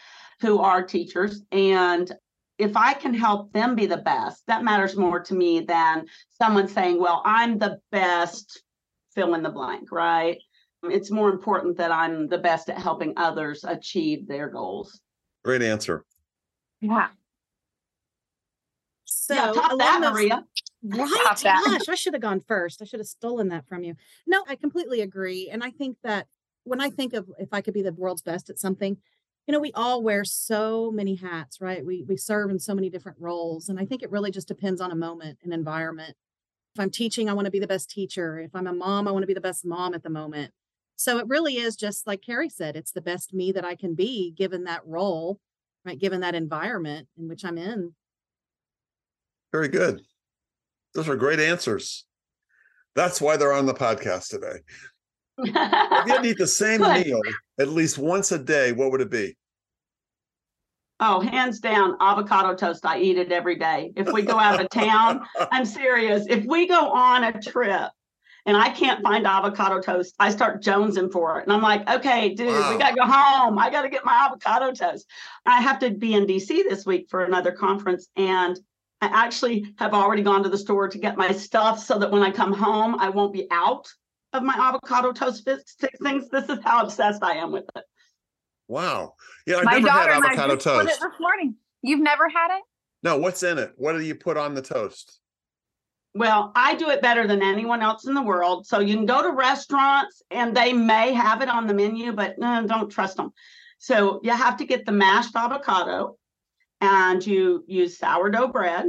who 0.40 0.58
are 0.58 0.82
teachers 0.82 1.42
and 1.52 2.12
if 2.58 2.76
I 2.76 2.94
can 2.94 3.12
help 3.12 3.52
them 3.52 3.74
be 3.74 3.86
the 3.86 3.98
best, 3.98 4.42
that 4.46 4.64
matters 4.64 4.96
more 4.96 5.20
to 5.20 5.34
me 5.34 5.60
than 5.60 6.06
someone 6.30 6.68
saying, 6.68 6.98
well, 7.00 7.22
I'm 7.24 7.58
the 7.58 7.78
best, 7.92 8.62
fill 9.14 9.34
in 9.34 9.42
the 9.42 9.50
blank, 9.50 9.92
right? 9.92 10.38
It's 10.84 11.10
more 11.10 11.30
important 11.30 11.76
that 11.78 11.90
I'm 11.90 12.28
the 12.28 12.38
best 12.38 12.68
at 12.70 12.78
helping 12.78 13.14
others 13.16 13.64
achieve 13.64 14.28
their 14.28 14.48
goals. 14.48 15.00
Great 15.44 15.62
answer. 15.62 16.04
Yeah. 16.80 17.08
So 19.04 19.34
yeah, 19.34 19.52
top 19.52 19.72
along 19.72 19.78
that, 19.78 20.00
those- 20.02 20.12
Maria. 20.12 20.44
Right. 20.82 21.08
Stop 21.08 21.38
that. 21.40 21.64
Gosh, 21.66 21.88
I 21.88 21.94
should 21.96 22.12
have 22.12 22.22
gone 22.22 22.42
first. 22.46 22.80
I 22.80 22.84
should 22.84 23.00
have 23.00 23.08
stolen 23.08 23.48
that 23.48 23.66
from 23.66 23.82
you. 23.82 23.96
No, 24.26 24.44
I 24.46 24.54
completely 24.54 25.00
agree. 25.00 25.48
And 25.50 25.64
I 25.64 25.70
think 25.70 25.96
that 26.04 26.28
when 26.62 26.80
I 26.80 26.90
think 26.90 27.12
of 27.12 27.28
if 27.38 27.48
I 27.52 27.60
could 27.60 27.74
be 27.74 27.82
the 27.82 27.92
world's 27.92 28.22
best 28.22 28.50
at 28.50 28.58
something, 28.60 28.96
you 29.48 29.52
know, 29.52 29.58
we 29.58 29.72
all 29.72 30.02
wear 30.02 30.24
so 30.24 30.92
many 30.92 31.16
hats, 31.16 31.60
right? 31.60 31.84
We 31.84 32.04
we 32.06 32.16
serve 32.16 32.50
in 32.50 32.60
so 32.60 32.74
many 32.74 32.88
different 32.88 33.18
roles. 33.20 33.68
And 33.68 33.80
I 33.80 33.84
think 33.84 34.02
it 34.02 34.10
really 34.12 34.30
just 34.30 34.46
depends 34.48 34.80
on 34.80 34.92
a 34.92 34.96
moment 34.96 35.38
and 35.42 35.52
environment. 35.52 36.14
If 36.76 36.80
I'm 36.80 36.90
teaching, 36.90 37.28
I 37.28 37.32
want 37.32 37.46
to 37.46 37.50
be 37.50 37.58
the 37.60 37.66
best 37.66 37.90
teacher. 37.90 38.38
If 38.38 38.54
I'm 38.54 38.66
a 38.66 38.72
mom, 38.72 39.08
I 39.08 39.10
want 39.10 39.22
to 39.24 39.28
be 39.28 39.34
the 39.34 39.40
best 39.40 39.64
mom 39.64 39.92
at 39.94 40.02
the 40.04 40.10
moment. 40.10 40.52
So 40.96 41.18
it 41.18 41.28
really 41.28 41.56
is 41.56 41.76
just 41.76 42.06
like 42.06 42.22
Kari 42.22 42.48
said, 42.48 42.74
it's 42.76 42.92
the 42.92 43.00
best 43.02 43.34
me 43.34 43.52
that 43.52 43.64
I 43.64 43.74
can 43.74 43.94
be 43.94 44.32
given 44.36 44.64
that 44.64 44.86
role, 44.86 45.38
right? 45.84 45.98
Given 45.98 46.20
that 46.20 46.34
environment 46.34 47.06
in 47.18 47.28
which 47.28 47.44
I'm 47.44 47.58
in. 47.58 47.94
Very 49.52 49.68
good. 49.68 50.00
Those 50.94 51.08
are 51.08 51.16
great 51.16 51.38
answers. 51.38 52.06
That's 52.94 53.20
why 53.20 53.36
they're 53.36 53.52
on 53.52 53.66
the 53.66 53.74
podcast 53.74 54.28
today. 54.30 54.60
If 55.38 55.46
you 55.48 55.52
had 55.52 56.22
to 56.22 56.28
eat 56.28 56.38
the 56.38 56.46
same 56.46 56.80
Good. 56.80 57.06
meal 57.06 57.20
at 57.60 57.68
least 57.68 57.98
once 57.98 58.32
a 58.32 58.38
day, 58.38 58.72
what 58.72 58.90
would 58.90 59.02
it 59.02 59.10
be? 59.10 59.36
oh, 61.00 61.20
hands 61.20 61.60
down, 61.60 61.96
avocado 62.00 62.54
toast. 62.54 62.86
I 62.86 63.00
eat 63.00 63.18
it 63.18 63.32
every 63.32 63.56
day. 63.56 63.92
If 63.96 64.10
we 64.12 64.22
go 64.22 64.38
out 64.38 64.60
of 64.60 64.70
town, 64.70 65.26
I'm 65.52 65.64
serious. 65.66 66.24
If 66.28 66.44
we 66.46 66.66
go 66.66 66.90
on 66.90 67.24
a 67.24 67.40
trip 67.40 67.90
and 68.46 68.56
I 68.56 68.70
can't 68.70 69.02
find 69.02 69.26
avocado 69.26 69.80
toast, 69.80 70.14
I 70.18 70.30
start 70.30 70.62
jonesing 70.62 71.10
for 71.12 71.38
it. 71.38 71.42
And 71.44 71.52
I'm 71.52 71.62
like, 71.62 71.88
okay, 71.90 72.32
dude, 72.34 72.48
Wow. 72.48 72.72
we 72.72 72.78
got 72.78 72.90
to 72.90 72.94
go 72.96 73.04
home. 73.04 73.58
I 73.58 73.68
got 73.70 73.82
to 73.82 73.88
get 73.88 74.04
my 74.04 74.14
avocado 74.26 74.72
toast. 74.72 75.06
I 75.44 75.60
have 75.60 75.78
to 75.80 75.90
be 75.90 76.14
in 76.14 76.26
DC 76.26 76.48
this 76.68 76.86
week 76.86 77.08
for 77.10 77.24
another 77.24 77.50
conference. 77.52 78.08
And 78.16 78.58
I 79.02 79.08
actually 79.12 79.74
have 79.78 79.92
already 79.92 80.22
gone 80.22 80.42
to 80.44 80.48
the 80.48 80.56
store 80.58 80.88
to 80.88 80.98
get 80.98 81.16
my 81.16 81.32
stuff 81.32 81.78
so 81.84 81.98
that 81.98 82.10
when 82.10 82.22
I 82.22 82.30
come 82.30 82.52
home, 82.52 82.96
I 82.98 83.10
won't 83.10 83.32
be 83.32 83.46
out 83.50 83.86
of 84.32 84.42
my 84.42 84.54
avocado 84.56 85.12
toast 85.12 85.44
fi- 85.44 85.58
fixings. 85.78 86.28
This 86.30 86.48
is 86.48 86.58
how 86.64 86.82
obsessed 86.82 87.22
I 87.22 87.32
am 87.34 87.52
with 87.52 87.64
it. 87.76 87.84
Wow. 88.68 89.14
Yeah, 89.46 89.56
I've 89.58 89.64
My 89.64 89.72
never 89.74 89.86
daughter 89.88 90.12
had 90.12 90.16
and 90.16 90.24
I 90.24 90.28
avocado 90.44 90.54
just 90.54 90.66
put 90.66 90.84
it 90.84 90.88
toast. 90.88 91.00
this 91.00 91.20
morning. 91.20 91.54
You've 91.82 92.00
never 92.00 92.28
had 92.28 92.56
it? 92.56 92.62
No, 93.02 93.18
what's 93.18 93.42
in 93.42 93.58
it? 93.58 93.72
What 93.76 93.92
do 93.92 94.00
you 94.00 94.14
put 94.14 94.36
on 94.36 94.54
the 94.54 94.62
toast? 94.62 95.20
Well, 96.16 96.50
I 96.54 96.74
do 96.76 96.88
it 96.88 97.02
better 97.02 97.26
than 97.26 97.42
anyone 97.42 97.82
else 97.82 98.06
in 98.06 98.14
the 98.14 98.22
world. 98.22 98.66
So 98.66 98.80
you 98.80 98.96
can 98.96 99.04
go 99.04 99.22
to 99.22 99.32
restaurants 99.32 100.22
and 100.30 100.56
they 100.56 100.72
may 100.72 101.12
have 101.12 101.42
it 101.42 101.50
on 101.50 101.66
the 101.66 101.74
menu, 101.74 102.12
but 102.12 102.38
no, 102.38 102.66
don't 102.66 102.88
trust 102.88 103.18
them. 103.18 103.34
So 103.78 104.20
you 104.22 104.30
have 104.30 104.56
to 104.56 104.64
get 104.64 104.86
the 104.86 104.92
mashed 104.92 105.36
avocado 105.36 106.16
and 106.80 107.24
you 107.26 107.64
use 107.66 107.98
sourdough 107.98 108.48
bread, 108.48 108.86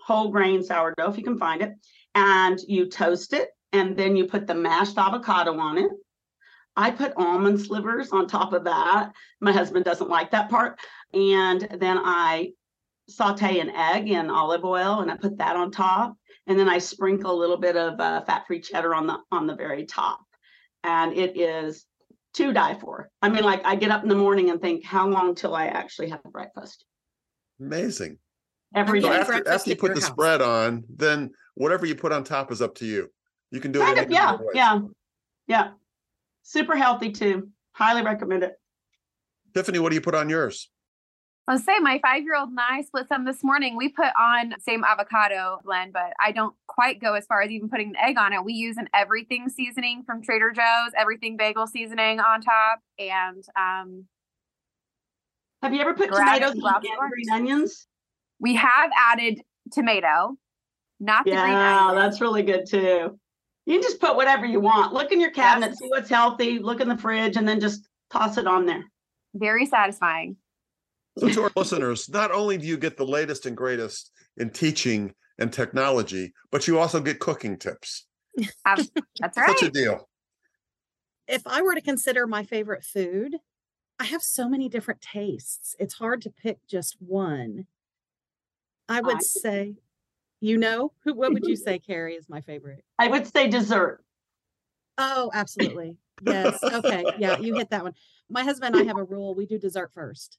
whole 0.00 0.30
grain 0.30 0.64
sourdough 0.64 1.10
if 1.10 1.16
you 1.16 1.22
can 1.22 1.38
find 1.38 1.62
it, 1.62 1.74
and 2.16 2.58
you 2.66 2.88
toast 2.88 3.34
it 3.34 3.50
and 3.72 3.96
then 3.96 4.16
you 4.16 4.26
put 4.26 4.48
the 4.48 4.54
mashed 4.56 4.98
avocado 4.98 5.56
on 5.60 5.78
it. 5.78 5.92
I 6.76 6.90
put 6.90 7.12
almond 7.16 7.60
slivers 7.60 8.10
on 8.10 8.26
top 8.26 8.52
of 8.52 8.64
that. 8.64 9.12
My 9.40 9.52
husband 9.52 9.84
doesn't 9.84 10.10
like 10.10 10.32
that 10.32 10.50
part. 10.50 10.80
And 11.14 11.68
then 11.78 11.98
I 11.98 12.50
saute 13.08 13.60
an 13.60 13.70
egg 13.70 14.08
in 14.08 14.28
olive 14.28 14.64
oil 14.64 15.00
and 15.00 15.10
I 15.10 15.16
put 15.16 15.38
that 15.38 15.54
on 15.54 15.70
top 15.70 16.17
and 16.48 16.58
then 16.58 16.68
I 16.68 16.78
sprinkle 16.78 17.30
a 17.30 17.38
little 17.38 17.58
bit 17.58 17.76
of 17.76 18.00
uh, 18.00 18.22
fat-free 18.22 18.60
cheddar 18.60 18.94
on 18.94 19.06
the 19.06 19.18
on 19.30 19.46
the 19.46 19.54
very 19.54 19.86
top, 19.86 20.20
and 20.82 21.12
it 21.12 21.38
is 21.38 21.84
to 22.34 22.52
die 22.52 22.78
for. 22.80 23.10
I 23.22 23.28
mean, 23.28 23.44
like 23.44 23.64
I 23.64 23.76
get 23.76 23.90
up 23.90 24.02
in 24.02 24.08
the 24.08 24.14
morning 24.16 24.50
and 24.50 24.60
think, 24.60 24.84
how 24.84 25.06
long 25.06 25.34
till 25.34 25.54
I 25.54 25.66
actually 25.66 26.08
have 26.10 26.22
breakfast? 26.24 26.84
Amazing. 27.60 28.18
Every 28.74 29.00
So 29.00 29.08
day. 29.08 29.16
after, 29.16 29.48
after 29.48 29.70
you 29.70 29.76
put 29.76 29.94
the 29.94 30.00
house. 30.00 30.10
spread 30.10 30.42
on, 30.42 30.84
then 30.94 31.30
whatever 31.54 31.86
you 31.86 31.94
put 31.94 32.12
on 32.12 32.24
top 32.24 32.52
is 32.52 32.60
up 32.60 32.74
to 32.76 32.86
you. 32.86 33.08
You 33.50 33.60
can 33.60 33.72
do 33.72 33.80
it. 33.80 33.84
Kind 33.84 33.98
any 33.98 34.06
of, 34.06 34.12
yeah, 34.12 34.36
yeah, 34.54 34.80
yeah. 35.46 35.70
Super 36.42 36.76
healthy 36.76 37.10
too. 37.10 37.48
Highly 37.72 38.02
recommend 38.02 38.42
it. 38.42 38.52
Tiffany, 39.54 39.78
what 39.78 39.88
do 39.88 39.94
you 39.94 40.00
put 40.02 40.14
on 40.14 40.28
yours? 40.28 40.70
I'll 41.48 41.58
say 41.58 41.78
my 41.80 41.98
five 42.02 42.24
year 42.24 42.36
old 42.36 42.50
and 42.50 42.58
I 42.60 42.82
split 42.82 43.08
some 43.08 43.24
this 43.24 43.42
morning. 43.42 43.74
We 43.74 43.88
put 43.88 44.10
on 44.20 44.54
same 44.60 44.84
avocado 44.84 45.60
blend, 45.64 45.94
but 45.94 46.12
I 46.22 46.30
don't 46.30 46.54
quite 46.66 47.00
go 47.00 47.14
as 47.14 47.24
far 47.24 47.40
as 47.40 47.50
even 47.50 47.70
putting 47.70 47.88
an 47.88 47.96
egg 47.96 48.18
on 48.18 48.34
it. 48.34 48.44
We 48.44 48.52
use 48.52 48.76
an 48.76 48.86
everything 48.94 49.48
seasoning 49.48 50.02
from 50.04 50.22
Trader 50.22 50.52
Joe's, 50.52 50.92
everything 50.94 51.38
bagel 51.38 51.66
seasoning 51.66 52.20
on 52.20 52.42
top. 52.42 52.80
And 52.98 53.42
um, 53.56 54.04
have 55.62 55.72
you 55.72 55.80
ever 55.80 55.94
put 55.94 56.10
tomatoes 56.12 56.54
grab 56.60 56.82
green 56.82 57.30
onions? 57.32 57.86
we 58.38 58.54
have 58.54 58.90
added 59.12 59.40
tomato, 59.72 60.36
not 61.00 61.24
the 61.24 61.30
green 61.30 61.40
Yeah, 61.44 61.86
onion. 61.88 61.96
that's 61.96 62.20
really 62.20 62.42
good 62.42 62.66
too. 62.68 63.18
You 63.64 63.74
can 63.74 63.82
just 63.82 64.00
put 64.00 64.16
whatever 64.16 64.44
you 64.44 64.60
want. 64.60 64.92
Look 64.92 65.12
in 65.12 65.20
your 65.20 65.30
cabinet, 65.30 65.78
see 65.78 65.88
what's 65.88 66.10
healthy, 66.10 66.58
look 66.58 66.82
in 66.82 66.88
the 66.88 66.96
fridge, 66.98 67.36
and 67.38 67.48
then 67.48 67.58
just 67.58 67.88
toss 68.10 68.36
it 68.36 68.46
on 68.46 68.66
there. 68.66 68.84
Very 69.34 69.64
satisfying. 69.64 70.36
So 71.18 71.28
to 71.28 71.42
our 71.44 71.52
listeners, 71.56 72.08
not 72.08 72.30
only 72.30 72.58
do 72.58 72.66
you 72.66 72.76
get 72.76 72.96
the 72.96 73.06
latest 73.06 73.46
and 73.46 73.56
greatest 73.56 74.12
in 74.36 74.50
teaching 74.50 75.14
and 75.38 75.52
technology, 75.52 76.32
but 76.50 76.68
you 76.68 76.78
also 76.78 77.00
get 77.00 77.18
cooking 77.18 77.58
tips. 77.58 78.06
That's 78.64 79.36
right. 79.36 79.48
Such 79.48 79.62
a 79.64 79.70
deal. 79.70 80.08
If 81.26 81.42
I 81.46 81.60
were 81.62 81.74
to 81.74 81.80
consider 81.80 82.26
my 82.26 82.44
favorite 82.44 82.84
food, 82.84 83.36
I 83.98 84.04
have 84.04 84.22
so 84.22 84.48
many 84.48 84.68
different 84.68 85.00
tastes. 85.00 85.74
It's 85.78 85.94
hard 85.94 86.22
to 86.22 86.30
pick 86.30 86.58
just 86.68 86.96
one. 87.00 87.66
I 88.88 89.00
would 89.00 89.16
I- 89.16 89.20
say, 89.20 89.74
you 90.40 90.56
know, 90.56 90.92
who 91.04 91.14
what 91.14 91.32
would 91.32 91.46
you 91.46 91.56
say, 91.66 91.78
Kari, 91.80 92.14
is 92.14 92.28
my 92.28 92.40
favorite? 92.40 92.84
I 92.98 93.08
would 93.08 93.26
say 93.26 93.48
dessert. 93.48 94.04
Oh, 94.96 95.30
absolutely. 95.34 95.96
Yes. 96.20 96.62
Okay. 96.64 97.04
Yeah, 97.18 97.38
you 97.38 97.54
hit 97.54 97.70
that 97.70 97.84
one. 97.84 97.94
My 98.28 98.42
husband 98.42 98.74
and 98.74 98.84
I 98.84 98.86
have 98.88 98.98
a 98.98 99.04
rule. 99.04 99.34
We 99.34 99.46
do 99.46 99.58
dessert 99.58 99.92
first. 99.92 100.38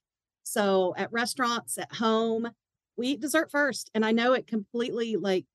So 0.50 0.94
at 0.96 1.12
restaurants, 1.12 1.78
at 1.78 1.94
home, 1.94 2.50
we 2.96 3.08
eat 3.08 3.20
dessert 3.20 3.52
first. 3.52 3.88
And 3.94 4.04
I 4.04 4.10
know 4.10 4.32
it 4.32 4.48
completely 4.48 5.14
like 5.14 5.46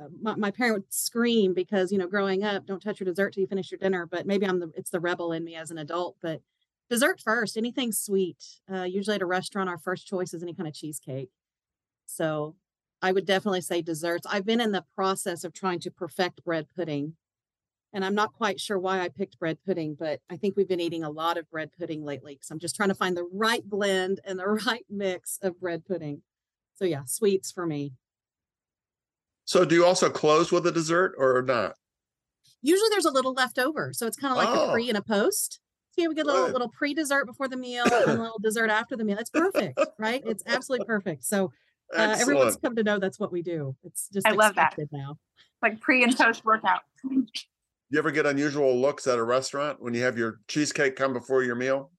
uh, 0.00 0.06
my, 0.18 0.34
my 0.34 0.50
parent 0.50 0.76
would 0.76 0.94
scream 0.94 1.52
because, 1.52 1.92
you 1.92 1.98
know, 1.98 2.06
growing 2.06 2.42
up, 2.42 2.64
don't 2.64 2.80
touch 2.80 3.00
your 3.00 3.04
dessert 3.04 3.34
till 3.34 3.42
you 3.42 3.46
finish 3.46 3.70
your 3.70 3.76
dinner. 3.76 4.06
But 4.06 4.26
maybe 4.26 4.46
I'm 4.46 4.58
the, 4.58 4.72
it's 4.74 4.88
the 4.88 4.98
rebel 4.98 5.32
in 5.32 5.44
me 5.44 5.56
as 5.56 5.70
an 5.70 5.76
adult, 5.76 6.16
but 6.22 6.40
dessert 6.88 7.20
first, 7.20 7.58
anything 7.58 7.92
sweet. 7.92 8.42
Uh, 8.72 8.84
usually 8.84 9.16
at 9.16 9.22
a 9.22 9.26
restaurant, 9.26 9.68
our 9.68 9.76
first 9.76 10.06
choice 10.06 10.32
is 10.32 10.42
any 10.42 10.54
kind 10.54 10.66
of 10.66 10.72
cheesecake. 10.72 11.28
So 12.06 12.56
I 13.02 13.12
would 13.12 13.26
definitely 13.26 13.60
say 13.60 13.82
desserts. 13.82 14.26
I've 14.26 14.46
been 14.46 14.62
in 14.62 14.72
the 14.72 14.86
process 14.94 15.44
of 15.44 15.52
trying 15.52 15.80
to 15.80 15.90
perfect 15.90 16.42
bread 16.44 16.66
pudding 16.74 17.14
and 17.92 18.04
I'm 18.04 18.14
not 18.14 18.32
quite 18.34 18.60
sure 18.60 18.78
why 18.78 19.00
I 19.00 19.08
picked 19.08 19.38
bread 19.38 19.58
pudding, 19.66 19.96
but 19.98 20.20
I 20.30 20.36
think 20.36 20.56
we've 20.56 20.68
been 20.68 20.80
eating 20.80 21.02
a 21.04 21.10
lot 21.10 21.36
of 21.38 21.50
bread 21.50 21.70
pudding 21.78 22.04
lately 22.04 22.34
because 22.34 22.50
I'm 22.50 22.58
just 22.58 22.76
trying 22.76 22.88
to 22.90 22.94
find 22.94 23.16
the 23.16 23.28
right 23.32 23.64
blend 23.64 24.20
and 24.24 24.38
the 24.38 24.46
right 24.66 24.84
mix 24.88 25.38
of 25.42 25.60
bread 25.60 25.84
pudding. 25.84 26.22
So 26.74 26.84
yeah, 26.84 27.02
sweets 27.06 27.50
for 27.50 27.66
me. 27.66 27.92
So 29.44 29.64
do 29.64 29.74
you 29.74 29.84
also 29.84 30.08
close 30.10 30.52
with 30.52 30.66
a 30.66 30.72
dessert 30.72 31.14
or 31.18 31.42
not? 31.42 31.74
Usually 32.62 32.88
there's 32.90 33.06
a 33.06 33.10
little 33.10 33.32
left 33.32 33.58
over, 33.58 33.92
so 33.92 34.06
it's 34.06 34.16
kind 34.16 34.32
of 34.32 34.36
like 34.36 34.48
Oh. 34.48 34.68
a 34.68 34.72
pre 34.72 34.88
and 34.88 34.98
a 34.98 35.02
post. 35.02 35.60
So 35.92 36.02
yeah, 36.02 36.08
we 36.08 36.14
get 36.14 36.26
a 36.26 36.28
little 36.28 36.44
Good. 36.46 36.52
little 36.52 36.68
pre 36.68 36.94
dessert 36.94 37.26
before 37.26 37.48
the 37.48 37.56
meal 37.56 37.84
and 37.92 37.92
a 38.18 38.22
little 38.22 38.38
dessert 38.40 38.70
after 38.70 38.96
the 38.96 39.04
meal. 39.04 39.18
It's 39.18 39.30
perfect, 39.30 39.78
right? 39.98 40.22
It's 40.24 40.44
absolutely 40.46 40.86
perfect. 40.86 41.24
So 41.24 41.52
uh, 41.96 42.16
everyone's 42.20 42.56
come 42.56 42.76
to 42.76 42.84
know 42.84 42.98
that's 43.00 43.18
what 43.18 43.32
we 43.32 43.42
do. 43.42 43.74
It's 43.82 44.08
just 44.12 44.26
I 44.26 44.30
love 44.32 44.54
that. 44.54 44.68
expected 44.74 44.90
now. 44.92 45.16
Like 45.60 45.80
pre 45.80 46.04
and 46.04 46.16
post 46.16 46.44
workout. 46.44 46.82
You 47.90 47.98
ever 47.98 48.12
get 48.12 48.24
unusual 48.24 48.80
looks 48.80 49.06
at 49.08 49.18
a 49.18 49.24
restaurant 49.24 49.82
when 49.82 49.94
you 49.94 50.02
have 50.02 50.16
your 50.16 50.40
cheesecake 50.46 50.94
come 50.94 51.12
before 51.12 51.42
your 51.42 51.56
meal? 51.56 51.90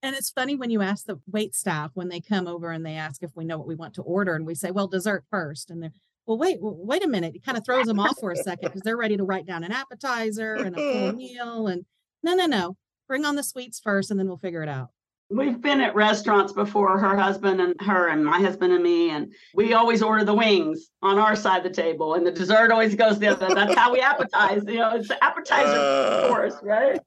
And 0.00 0.14
it's 0.14 0.30
funny 0.30 0.54
when 0.54 0.70
you 0.70 0.80
ask 0.80 1.06
the 1.06 1.18
wait 1.26 1.54
staff 1.54 1.90
when 1.94 2.08
they 2.08 2.20
come 2.20 2.46
over 2.46 2.70
and 2.70 2.86
they 2.86 2.94
ask 2.94 3.22
if 3.22 3.30
we 3.34 3.44
know 3.44 3.58
what 3.58 3.66
we 3.66 3.74
want 3.74 3.94
to 3.94 4.02
order, 4.02 4.34
and 4.36 4.46
we 4.46 4.54
say, 4.54 4.70
"Well, 4.70 4.86
dessert 4.86 5.24
first. 5.30 5.70
and 5.70 5.82
they're, 5.82 5.92
"Well, 6.26 6.38
wait, 6.38 6.58
wait 6.60 7.04
a 7.04 7.08
minute." 7.08 7.34
It 7.34 7.44
kind 7.44 7.58
of 7.58 7.64
throws 7.64 7.86
them 7.86 7.98
off 7.98 8.16
for 8.20 8.30
a 8.30 8.36
second 8.36 8.68
because 8.68 8.82
they're 8.82 8.96
ready 8.96 9.16
to 9.16 9.24
write 9.24 9.46
down 9.46 9.64
an 9.64 9.72
appetizer 9.72 10.54
and 10.54 10.76
a 10.76 10.92
full 10.92 11.12
meal, 11.16 11.66
and 11.66 11.84
no, 12.22 12.34
no, 12.34 12.46
no, 12.46 12.76
bring 13.08 13.24
on 13.24 13.34
the 13.34 13.42
sweets 13.42 13.80
first, 13.80 14.10
and 14.10 14.20
then 14.20 14.28
we'll 14.28 14.36
figure 14.36 14.62
it 14.62 14.68
out. 14.68 14.90
We've 15.30 15.60
been 15.60 15.80
at 15.80 15.94
restaurants 15.94 16.52
before, 16.52 16.98
her 16.98 17.16
husband 17.16 17.60
and 17.60 17.74
her 17.80 18.08
and 18.08 18.24
my 18.24 18.38
husband 18.40 18.72
and 18.72 18.82
me, 18.82 19.10
and 19.10 19.32
we 19.54 19.72
always 19.72 20.02
order 20.02 20.22
the 20.22 20.34
wings 20.34 20.90
on 21.02 21.18
our 21.18 21.34
side 21.34 21.58
of 21.58 21.74
the 21.74 21.82
table, 21.82 22.14
and 22.14 22.26
the 22.26 22.30
dessert 22.30 22.70
always 22.70 22.94
goes 22.94 23.18
the 23.18 23.28
other. 23.28 23.48
That's 23.54 23.74
how 23.74 23.92
we 23.92 24.00
appetize. 24.00 24.68
You 24.70 24.78
know, 24.78 24.94
it's 24.96 25.08
the 25.08 25.22
appetizer 25.24 25.78
Uh. 25.78 26.28
course, 26.28 26.54
right? 26.62 27.00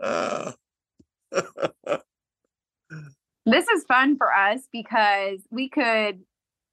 Uh, 0.00 0.52
This 3.46 3.66
is 3.68 3.84
fun 3.84 4.16
for 4.16 4.32
us 4.32 4.68
because 4.70 5.40
we 5.50 5.68
could 5.70 6.20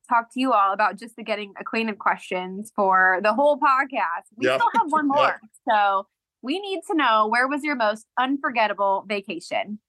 talk 0.10 0.32
to 0.34 0.40
you 0.40 0.52
all 0.54 0.74
about 0.74 1.00
just 1.00 1.16
the 1.16 1.24
getting 1.24 1.54
acquainted 1.60 1.98
questions 1.98 2.72
for 2.76 3.20
the 3.24 3.34
whole 3.34 3.58
podcast. 3.58 4.28
We 4.36 4.46
Yeah. 4.46 4.58
still 4.58 4.70
have 4.76 4.92
one 4.92 5.06
Yeah. 5.08 5.16
more. 5.16 5.40
So 5.68 6.08
we 6.42 6.60
need 6.60 6.82
to 6.92 6.96
know 6.96 7.28
where 7.30 7.48
was 7.48 7.64
your 7.64 7.76
most 7.76 8.06
unforgettable 8.20 9.06
vacation? 9.08 9.80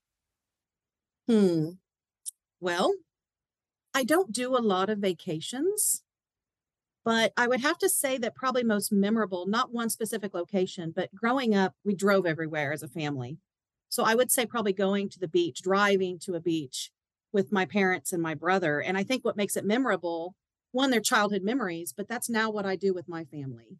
Hmm. 1.28 1.72
Well, 2.60 2.94
I 3.94 4.04
don't 4.04 4.32
do 4.32 4.56
a 4.56 4.60
lot 4.62 4.88
of 4.88 4.98
vacations, 4.98 6.02
but 7.04 7.32
I 7.36 7.46
would 7.46 7.60
have 7.60 7.78
to 7.78 7.88
say 7.88 8.18
that 8.18 8.34
probably 8.34 8.64
most 8.64 8.92
memorable, 8.92 9.46
not 9.46 9.72
one 9.72 9.90
specific 9.90 10.34
location, 10.34 10.92
but 10.94 11.14
growing 11.14 11.54
up, 11.54 11.74
we 11.84 11.94
drove 11.94 12.26
everywhere 12.26 12.72
as 12.72 12.82
a 12.82 12.88
family. 12.88 13.38
So 13.90 14.04
I 14.04 14.14
would 14.14 14.30
say 14.30 14.46
probably 14.46 14.72
going 14.72 15.08
to 15.10 15.18
the 15.18 15.28
beach, 15.28 15.62
driving 15.62 16.18
to 16.20 16.34
a 16.34 16.40
beach 16.40 16.90
with 17.32 17.52
my 17.52 17.66
parents 17.66 18.12
and 18.12 18.22
my 18.22 18.34
brother. 18.34 18.80
And 18.80 18.96
I 18.96 19.02
think 19.02 19.24
what 19.24 19.36
makes 19.36 19.56
it 19.56 19.64
memorable, 19.64 20.34
one, 20.72 20.90
their 20.90 21.00
childhood 21.00 21.42
memories, 21.42 21.94
but 21.96 22.08
that's 22.08 22.30
now 22.30 22.50
what 22.50 22.66
I 22.66 22.76
do 22.76 22.94
with 22.94 23.08
my 23.08 23.24
family. 23.24 23.78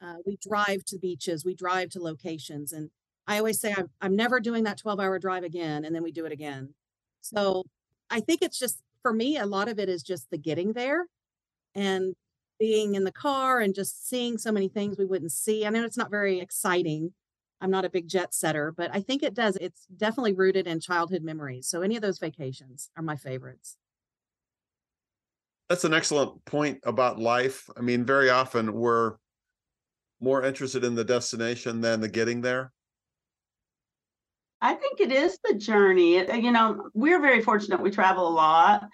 Uh, 0.00 0.16
we 0.26 0.36
drive 0.36 0.84
to 0.86 0.98
beaches, 0.98 1.44
we 1.44 1.54
drive 1.54 1.90
to 1.90 2.00
locations. 2.00 2.72
And 2.72 2.90
I 3.26 3.38
always 3.38 3.60
say, 3.60 3.74
I'm, 3.76 3.90
I'm 4.00 4.16
never 4.16 4.40
doing 4.40 4.64
that 4.64 4.78
12 4.78 5.00
hour 5.00 5.18
drive 5.18 5.44
again. 5.44 5.84
And 5.84 5.94
then 5.94 6.02
we 6.02 6.12
do 6.12 6.26
it 6.26 6.32
again. 6.32 6.74
So 7.24 7.64
I 8.10 8.20
think 8.20 8.42
it's 8.42 8.58
just 8.58 8.80
for 9.02 9.12
me, 9.12 9.38
a 9.38 9.46
lot 9.46 9.68
of 9.68 9.78
it 9.78 9.88
is 9.88 10.02
just 10.02 10.30
the 10.30 10.38
getting 10.38 10.74
there 10.74 11.06
and 11.74 12.14
being 12.60 12.94
in 12.94 13.04
the 13.04 13.12
car 13.12 13.60
and 13.60 13.74
just 13.74 14.08
seeing 14.08 14.36
so 14.38 14.52
many 14.52 14.68
things 14.68 14.98
we 14.98 15.06
wouldn't 15.06 15.32
see. 15.32 15.66
I 15.66 15.70
know 15.70 15.84
it's 15.84 15.96
not 15.96 16.10
very 16.10 16.40
exciting. 16.40 17.12
I'm 17.60 17.70
not 17.70 17.86
a 17.86 17.90
big 17.90 18.08
jet 18.08 18.34
setter, 18.34 18.72
but 18.76 18.90
I 18.92 19.00
think 19.00 19.22
it 19.22 19.34
does. 19.34 19.56
It's 19.56 19.86
definitely 19.96 20.34
rooted 20.34 20.66
in 20.66 20.80
childhood 20.80 21.22
memories. 21.22 21.66
So 21.66 21.80
any 21.80 21.96
of 21.96 22.02
those 22.02 22.18
vacations 22.18 22.90
are 22.96 23.02
my 23.02 23.16
favorites. 23.16 23.78
That's 25.70 25.84
an 25.84 25.94
excellent 25.94 26.44
point 26.44 26.80
about 26.84 27.18
life. 27.18 27.70
I 27.74 27.80
mean, 27.80 28.04
very 28.04 28.28
often 28.28 28.74
we're 28.74 29.14
more 30.20 30.44
interested 30.44 30.84
in 30.84 30.94
the 30.94 31.04
destination 31.04 31.80
than 31.80 32.02
the 32.02 32.08
getting 32.08 32.42
there. 32.42 32.73
I 34.64 34.72
think 34.72 34.98
it 34.98 35.12
is 35.12 35.38
the 35.44 35.54
journey. 35.54 36.14
You 36.14 36.50
know, 36.50 36.88
we're 36.94 37.20
very 37.20 37.42
fortunate. 37.42 37.82
We 37.82 37.90
travel 37.90 38.26
a 38.26 38.30
lot 38.30 38.88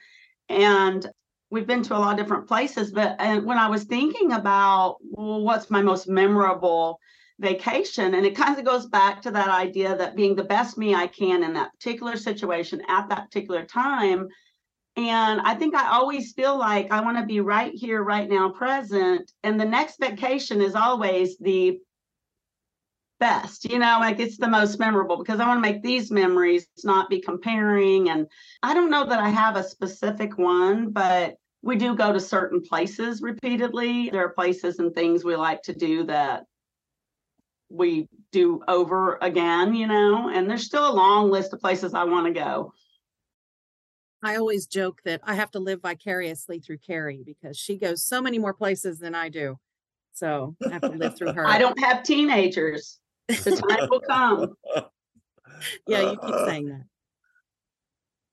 and 0.48 1.08
we've 1.48 1.66
been 1.66 1.84
to 1.84 1.96
a 1.96 1.98
lot 1.98 2.18
of 2.18 2.18
different 2.18 2.48
places. 2.48 2.90
But 2.90 3.14
and 3.20 3.46
when 3.46 3.56
I 3.56 3.68
was 3.68 3.84
thinking 3.84 4.32
about 4.32 4.96
well, 5.00 5.42
what's 5.42 5.70
my 5.70 5.80
most 5.80 6.08
memorable 6.08 6.98
vacation, 7.38 8.14
and 8.14 8.26
it 8.26 8.36
kind 8.36 8.58
of 8.58 8.64
goes 8.64 8.86
back 8.86 9.22
to 9.22 9.30
that 9.30 9.48
idea 9.48 9.96
that 9.96 10.16
being 10.16 10.34
the 10.34 10.42
best 10.42 10.76
me 10.76 10.92
I 10.92 11.06
can 11.06 11.44
in 11.44 11.54
that 11.54 11.72
particular 11.74 12.16
situation 12.16 12.82
at 12.88 13.08
that 13.08 13.26
particular 13.26 13.64
time. 13.64 14.26
And 14.96 15.40
I 15.42 15.54
think 15.54 15.76
I 15.76 15.88
always 15.88 16.32
feel 16.32 16.58
like 16.58 16.90
I 16.90 17.00
want 17.00 17.16
to 17.16 17.24
be 17.24 17.40
right 17.40 17.72
here, 17.72 18.02
right 18.02 18.28
now, 18.28 18.48
present. 18.48 19.30
And 19.44 19.58
the 19.58 19.64
next 19.64 20.00
vacation 20.00 20.60
is 20.60 20.74
always 20.74 21.38
the 21.38 21.78
best, 23.20 23.70
you 23.70 23.78
know, 23.78 23.98
like 24.00 24.18
it's 24.18 24.38
the 24.38 24.48
most 24.48 24.78
memorable 24.78 25.18
because 25.18 25.38
I 25.38 25.46
want 25.46 25.58
to 25.62 25.70
make 25.70 25.82
these 25.82 26.10
memories, 26.10 26.66
not 26.82 27.08
be 27.08 27.20
comparing. 27.20 28.10
And 28.10 28.26
I 28.62 28.74
don't 28.74 28.90
know 28.90 29.06
that 29.06 29.20
I 29.20 29.28
have 29.28 29.56
a 29.56 29.62
specific 29.62 30.38
one, 30.38 30.90
but 30.90 31.36
we 31.62 31.76
do 31.76 31.94
go 31.94 32.12
to 32.12 32.18
certain 32.18 32.62
places 32.62 33.22
repeatedly. 33.22 34.10
There 34.10 34.24
are 34.24 34.30
places 34.30 34.78
and 34.78 34.94
things 34.94 35.22
we 35.22 35.36
like 35.36 35.62
to 35.64 35.74
do 35.74 36.04
that 36.04 36.44
we 37.68 38.08
do 38.32 38.62
over 38.66 39.18
again, 39.22 39.74
you 39.74 39.86
know, 39.86 40.30
and 40.30 40.50
there's 40.50 40.64
still 40.64 40.90
a 40.90 40.92
long 40.92 41.30
list 41.30 41.52
of 41.52 41.60
places 41.60 41.94
I 41.94 42.04
want 42.04 42.26
to 42.26 42.32
go. 42.32 42.72
I 44.22 44.36
always 44.36 44.66
joke 44.66 45.00
that 45.04 45.20
I 45.24 45.34
have 45.34 45.50
to 45.52 45.60
live 45.60 45.80
vicariously 45.82 46.60
through 46.60 46.78
Kari 46.78 47.22
because 47.24 47.56
she 47.56 47.78
goes 47.78 48.02
so 48.02 48.20
many 48.20 48.38
more 48.38 48.52
places 48.52 48.98
than 48.98 49.14
I 49.14 49.28
do. 49.28 49.58
So 50.12 50.56
I 50.66 50.70
have 50.70 50.82
to 50.82 50.88
live 50.88 51.16
through 51.16 51.32
her. 51.34 51.46
I 51.46 51.58
don't 51.58 51.78
have 51.80 52.02
teenagers. 52.02 52.98
The 53.36 53.56
time 53.56 53.88
will 53.90 54.00
come. 54.00 54.56
Yeah, 55.86 56.00
you 56.00 56.10
keep 56.12 56.22
uh, 56.22 56.36
uh. 56.36 56.46
saying 56.46 56.68
that. 56.68 56.84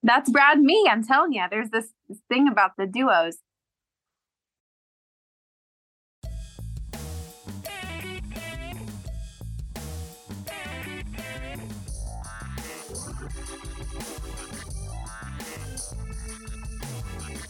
That's 0.04 0.30
Brad 0.32 0.60
me. 0.60 0.88
I'm 0.89 1.04
telling 1.04 1.34
you, 1.34 1.44
there's 1.50 1.70
this, 1.70 1.92
this 2.08 2.20
thing 2.30 2.48
about 2.48 2.72
the 2.77 2.86
duos. 2.86 3.39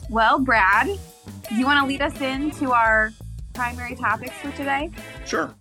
Well, 0.09 0.39
Brad, 0.39 0.87
do 1.49 1.55
you 1.55 1.65
want 1.65 1.81
to 1.81 1.85
lead 1.85 2.01
us 2.01 2.19
into 2.21 2.71
our 2.71 3.11
primary 3.53 3.95
topics 3.95 4.33
for 4.41 4.51
today? 4.51 4.89
Sure. 5.25 5.53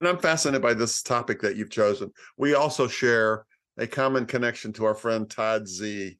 And 0.00 0.08
I'm 0.08 0.18
fascinated 0.18 0.62
by 0.62 0.74
this 0.74 1.02
topic 1.02 1.40
that 1.42 1.56
you've 1.56 1.70
chosen. 1.70 2.12
We 2.36 2.54
also 2.54 2.86
share 2.86 3.44
a 3.78 3.86
common 3.86 4.26
connection 4.26 4.72
to 4.74 4.84
our 4.84 4.94
friend 4.94 5.28
Todd 5.28 5.66
Z. 5.66 6.18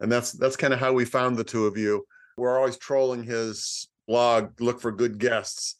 And 0.00 0.10
that's 0.10 0.32
that's 0.32 0.56
kind 0.56 0.72
of 0.72 0.80
how 0.80 0.92
we 0.92 1.04
found 1.04 1.36
the 1.36 1.44
two 1.44 1.66
of 1.66 1.76
you. 1.76 2.04
We're 2.36 2.56
always 2.56 2.76
trolling 2.76 3.22
his 3.22 3.88
blog, 4.08 4.60
look 4.60 4.80
for 4.80 4.90
good 4.90 5.18
guests. 5.18 5.76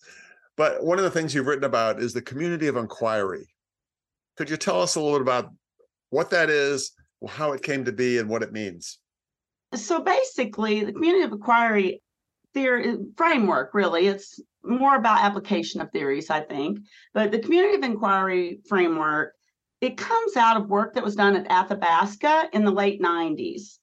But 0.57 0.85
one 0.85 0.99
of 0.99 1.05
the 1.05 1.11
things 1.11 1.35
you've 1.35 1.47
written 1.47 1.65
about 1.65 2.01
is 2.01 2.13
the 2.13 2.23
community 2.23 2.69
of 2.69 2.77
inquiry. 2.77 3.49
Could 4.37 4.51
you 4.51 4.57
tell 4.57 4.81
us 4.81 4.95
a 4.95 5.01
little 5.01 5.19
bit 5.19 5.23
about 5.23 5.51
what 6.11 6.31
that 6.31 6.51
is, 6.51 6.93
how 7.29 7.53
it 7.53 7.63
came 7.63 7.85
to 7.87 7.93
be, 7.93 8.19
and 8.19 8.29
what 8.29 8.43
it 8.43 8.53
means? 8.53 8.99
So 9.75 10.03
basically, 10.03 10.85
the 10.85 10.93
community 10.93 11.25
of 11.25 11.33
inquiry 11.33 12.03
theory 12.55 12.97
framework 13.17 13.75
really 13.75 14.07
it's 14.07 14.41
more 14.65 14.95
about 14.95 15.25
application 15.25 15.81
of 15.81 15.91
theories, 15.91 16.31
I 16.31 16.41
think. 16.41 16.79
But 17.15 17.33
the 17.33 17.41
community 17.41 17.77
of 17.77 17.83
inquiry 17.83 18.61
framework 18.69 19.35
it 19.83 19.97
comes 19.97 20.37
out 20.37 20.57
of 20.57 20.71
work 20.71 20.95
that 20.95 21.03
was 21.03 21.17
done 21.17 21.35
at 21.35 21.51
Athabasca 21.51 22.51
in 22.53 22.65
the 22.65 22.71
late 22.71 23.03
90s. 23.03 23.79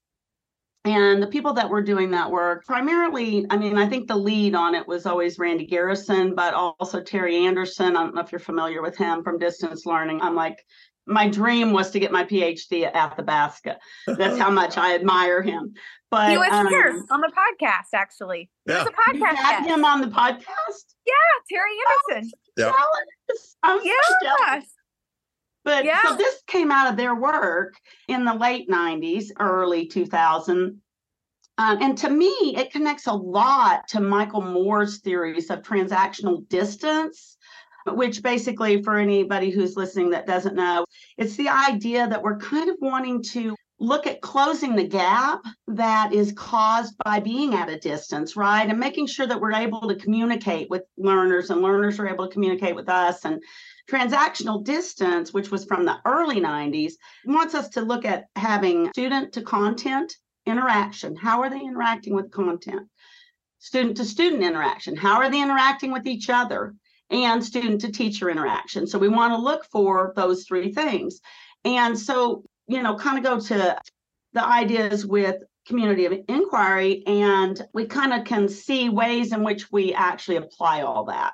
And 0.85 1.21
the 1.21 1.27
people 1.27 1.51
that 1.53 1.69
were 1.69 1.81
doing 1.81 2.11
that 2.11 2.31
work, 2.31 2.65
primarily, 2.65 3.45
I 3.49 3.57
mean, 3.57 3.77
I 3.77 3.85
think 3.85 4.07
the 4.07 4.15
lead 4.15 4.55
on 4.55 4.75
it 4.75 4.87
was 4.87 5.05
always 5.05 5.37
Randy 5.37 5.65
Garrison, 5.65 6.35
but 6.35 6.53
also 6.53 7.01
Terry 7.01 7.45
Anderson. 7.45 7.97
I 7.97 8.03
don't 8.03 8.15
know 8.15 8.21
if 8.21 8.31
you're 8.31 8.39
familiar 8.39 8.81
with 8.81 8.95
him 8.97 9.23
from 9.23 9.37
distance 9.37 9.85
learning. 9.85 10.21
I'm 10.21 10.35
like, 10.35 10.65
my 11.09 11.27
dream 11.27 11.73
was 11.73 11.91
to 11.91 11.99
get 11.99 12.11
my 12.11 12.23
PhD 12.23 12.85
at 12.85 12.95
Athabasca. 12.95 13.77
That's 14.07 14.37
how 14.37 14.49
much 14.51 14.77
I 14.77 14.95
admire 14.95 15.41
him. 15.41 15.73
But 16.11 16.31
he 16.31 16.37
was 16.37 16.51
um, 16.51 16.67
here 16.67 17.03
on 17.11 17.21
the 17.21 17.31
podcast, 17.31 17.93
actually. 17.93 18.49
Yeah. 18.65 18.83
a 18.83 18.85
podcast. 18.85 19.35
had 19.35 19.65
him 19.65 19.83
on 19.85 20.01
the 20.01 20.07
podcast. 20.07 20.85
Yeah, 21.05 21.13
Terry 21.51 21.71
Anderson. 22.13 22.31
Yeah. 22.57 22.71
I'm 23.63 23.79
yes. 23.83 24.65
But 25.65 25.85
Yeah. 25.85 26.01
so 26.03 26.15
this 26.15 26.41
came 26.47 26.71
out 26.71 26.89
of 26.89 26.97
their 26.97 27.15
work 27.15 27.75
in 28.07 28.25
the 28.25 28.33
late 28.33 28.69
90s, 28.69 29.25
early 29.39 29.85
2000. 29.87 30.81
Um, 31.57 31.81
and 31.81 31.97
to 31.97 32.09
me, 32.09 32.55
it 32.55 32.71
connects 32.71 33.07
a 33.07 33.13
lot 33.13 33.87
to 33.89 33.99
Michael 33.99 34.41
Moore's 34.41 34.99
theories 35.01 35.49
of 35.49 35.61
transactional 35.61 36.47
distance, 36.47 37.37
which 37.85 38.21
basically, 38.21 38.83
for 38.83 38.97
anybody 38.97 39.49
who's 39.49 39.77
listening 39.77 40.09
that 40.11 40.27
doesn't 40.27 40.55
know, 40.55 40.85
it's 41.17 41.35
the 41.35 41.49
idea 41.49 42.07
that 42.07 42.21
we're 42.21 42.37
kind 42.37 42.69
of 42.69 42.77
wanting 42.79 43.23
to 43.23 43.55
look 43.79 44.05
at 44.05 44.21
closing 44.21 44.75
the 44.75 44.87
gap 44.87 45.41
that 45.67 46.11
is 46.13 46.33
caused 46.33 46.93
by 47.05 47.19
being 47.19 47.53
at 47.53 47.69
a 47.69 47.79
distance, 47.79 48.35
right? 48.35 48.67
And 48.67 48.77
making 48.77 49.07
sure 49.07 49.25
that 49.25 49.39
we're 49.39 49.53
able 49.53 49.87
to 49.87 49.95
communicate 49.95 50.69
with 50.69 50.83
learners 50.97 51.49
and 51.49 51.61
learners 51.61 51.97
are 51.99 52.09
able 52.09 52.27
to 52.27 52.33
communicate 52.33 52.75
with 52.75 52.89
us 52.89 53.23
and 53.23 53.41
transactional 53.89 54.63
distance, 54.63 55.33
which 55.33 55.49
was 55.49 55.65
from 55.65 55.85
the 55.85 55.97
early 56.05 56.41
90s, 56.41 56.93
wants 57.25 57.55
us 57.55 57.69
to 57.69 57.81
look 57.81 58.05
at 58.05 58.25
having 58.35 58.89
student 58.89 59.33
to 59.33 59.41
content 59.41 60.13
interaction. 60.45 61.15
How 61.15 61.41
are 61.41 61.49
they 61.49 61.61
interacting 61.61 62.13
with 62.13 62.31
content? 62.31 62.87
Student 63.59 63.97
to 63.97 64.05
student 64.05 64.43
interaction. 64.43 64.95
How 64.95 65.21
are 65.21 65.29
they 65.29 65.41
interacting 65.41 65.91
with 65.91 66.05
each 66.05 66.29
other? 66.29 66.75
And 67.11 67.43
student 67.43 67.81
to 67.81 67.91
teacher 67.91 68.29
interaction. 68.29 68.85
So 68.85 68.99
we 68.99 69.09
want 69.09 69.33
to 69.33 69.37
look 69.37 69.65
for 69.65 70.13
those 70.15 70.45
three 70.45 70.71
things. 70.71 71.21
And 71.65 71.97
so, 71.97 72.43
you 72.67 72.83
know, 72.83 72.95
kind 72.95 73.17
of 73.17 73.23
go 73.23 73.39
to 73.47 73.79
the 74.33 74.45
ideas 74.45 75.05
with 75.05 75.37
community 75.67 76.05
of 76.05 76.13
inquiry, 76.27 77.03
and 77.05 77.61
we 77.73 77.85
kind 77.85 78.13
of 78.13 78.25
can 78.25 78.47
see 78.47 78.89
ways 78.89 79.33
in 79.33 79.43
which 79.43 79.71
we 79.71 79.93
actually 79.93 80.37
apply 80.37 80.81
all 80.81 81.05
that. 81.05 81.33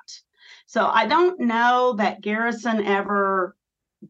So 0.66 0.86
I 0.86 1.06
don't 1.06 1.40
know 1.40 1.94
that 1.98 2.20
Garrison 2.20 2.84
ever 2.84 3.56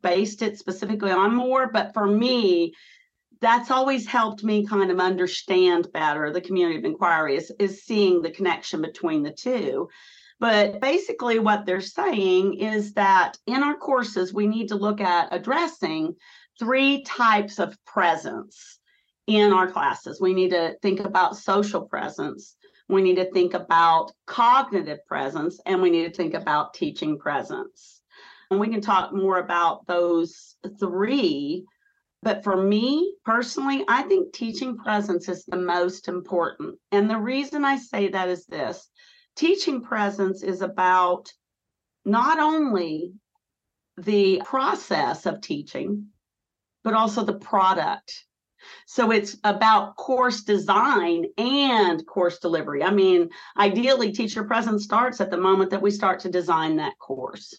based 0.02 0.42
it 0.42 0.58
specifically 0.58 1.10
on 1.10 1.34
Moore, 1.34 1.70
but 1.72 1.92
for 1.94 2.06
me, 2.06 2.74
that's 3.40 3.70
always 3.70 4.06
helped 4.06 4.42
me 4.42 4.66
kind 4.66 4.90
of 4.90 4.98
understand 4.98 5.92
better 5.92 6.32
the 6.32 6.40
community 6.40 6.78
of 6.78 6.84
inquiry 6.84 7.36
is, 7.36 7.52
is 7.58 7.82
seeing 7.82 8.22
the 8.22 8.30
connection 8.30 8.80
between 8.80 9.22
the 9.22 9.32
two. 9.32 9.88
But 10.38 10.80
basically, 10.80 11.38
what 11.38 11.64
they're 11.64 11.80
saying 11.80 12.54
is 12.54 12.92
that 12.94 13.38
in 13.46 13.62
our 13.62 13.76
courses, 13.76 14.34
we 14.34 14.46
need 14.46 14.68
to 14.68 14.74
look 14.74 15.00
at 15.00 15.28
addressing 15.32 16.14
three 16.58 17.02
types 17.04 17.58
of 17.58 17.76
presence 17.84 18.78
in 19.26 19.52
our 19.52 19.70
classes. 19.70 20.20
We 20.20 20.34
need 20.34 20.50
to 20.50 20.76
think 20.82 21.00
about 21.00 21.36
social 21.36 21.82
presence, 21.82 22.56
we 22.88 23.02
need 23.02 23.16
to 23.16 23.30
think 23.32 23.54
about 23.54 24.12
cognitive 24.26 25.04
presence, 25.06 25.60
and 25.66 25.82
we 25.82 25.90
need 25.90 26.04
to 26.04 26.16
think 26.16 26.34
about 26.34 26.74
teaching 26.74 27.18
presence. 27.18 28.02
And 28.50 28.60
we 28.60 28.68
can 28.68 28.80
talk 28.80 29.12
more 29.12 29.38
about 29.38 29.86
those 29.86 30.54
three. 30.78 31.64
But 32.22 32.44
for 32.44 32.56
me 32.56 33.14
personally, 33.24 33.84
I 33.88 34.02
think 34.02 34.32
teaching 34.32 34.76
presence 34.76 35.28
is 35.28 35.44
the 35.44 35.56
most 35.56 36.08
important. 36.08 36.78
And 36.92 37.10
the 37.10 37.18
reason 37.18 37.64
I 37.64 37.76
say 37.76 38.08
that 38.08 38.28
is 38.28 38.46
this 38.46 38.88
teaching 39.36 39.82
presence 39.82 40.42
is 40.42 40.62
about 40.62 41.32
not 42.04 42.38
only 42.38 43.12
the 43.96 44.42
process 44.44 45.26
of 45.26 45.40
teaching, 45.40 46.08
but 46.82 46.94
also 46.94 47.24
the 47.24 47.38
product. 47.38 48.24
So 48.86 49.12
it's 49.12 49.36
about 49.44 49.96
course 49.96 50.42
design 50.42 51.26
and 51.38 52.04
course 52.06 52.38
delivery. 52.38 52.82
I 52.82 52.90
mean, 52.90 53.30
ideally, 53.56 54.12
teacher 54.12 54.44
presence 54.44 54.84
starts 54.84 55.20
at 55.20 55.30
the 55.30 55.36
moment 55.36 55.70
that 55.70 55.82
we 55.82 55.90
start 55.90 56.20
to 56.20 56.30
design 56.30 56.76
that 56.76 56.98
course. 56.98 57.54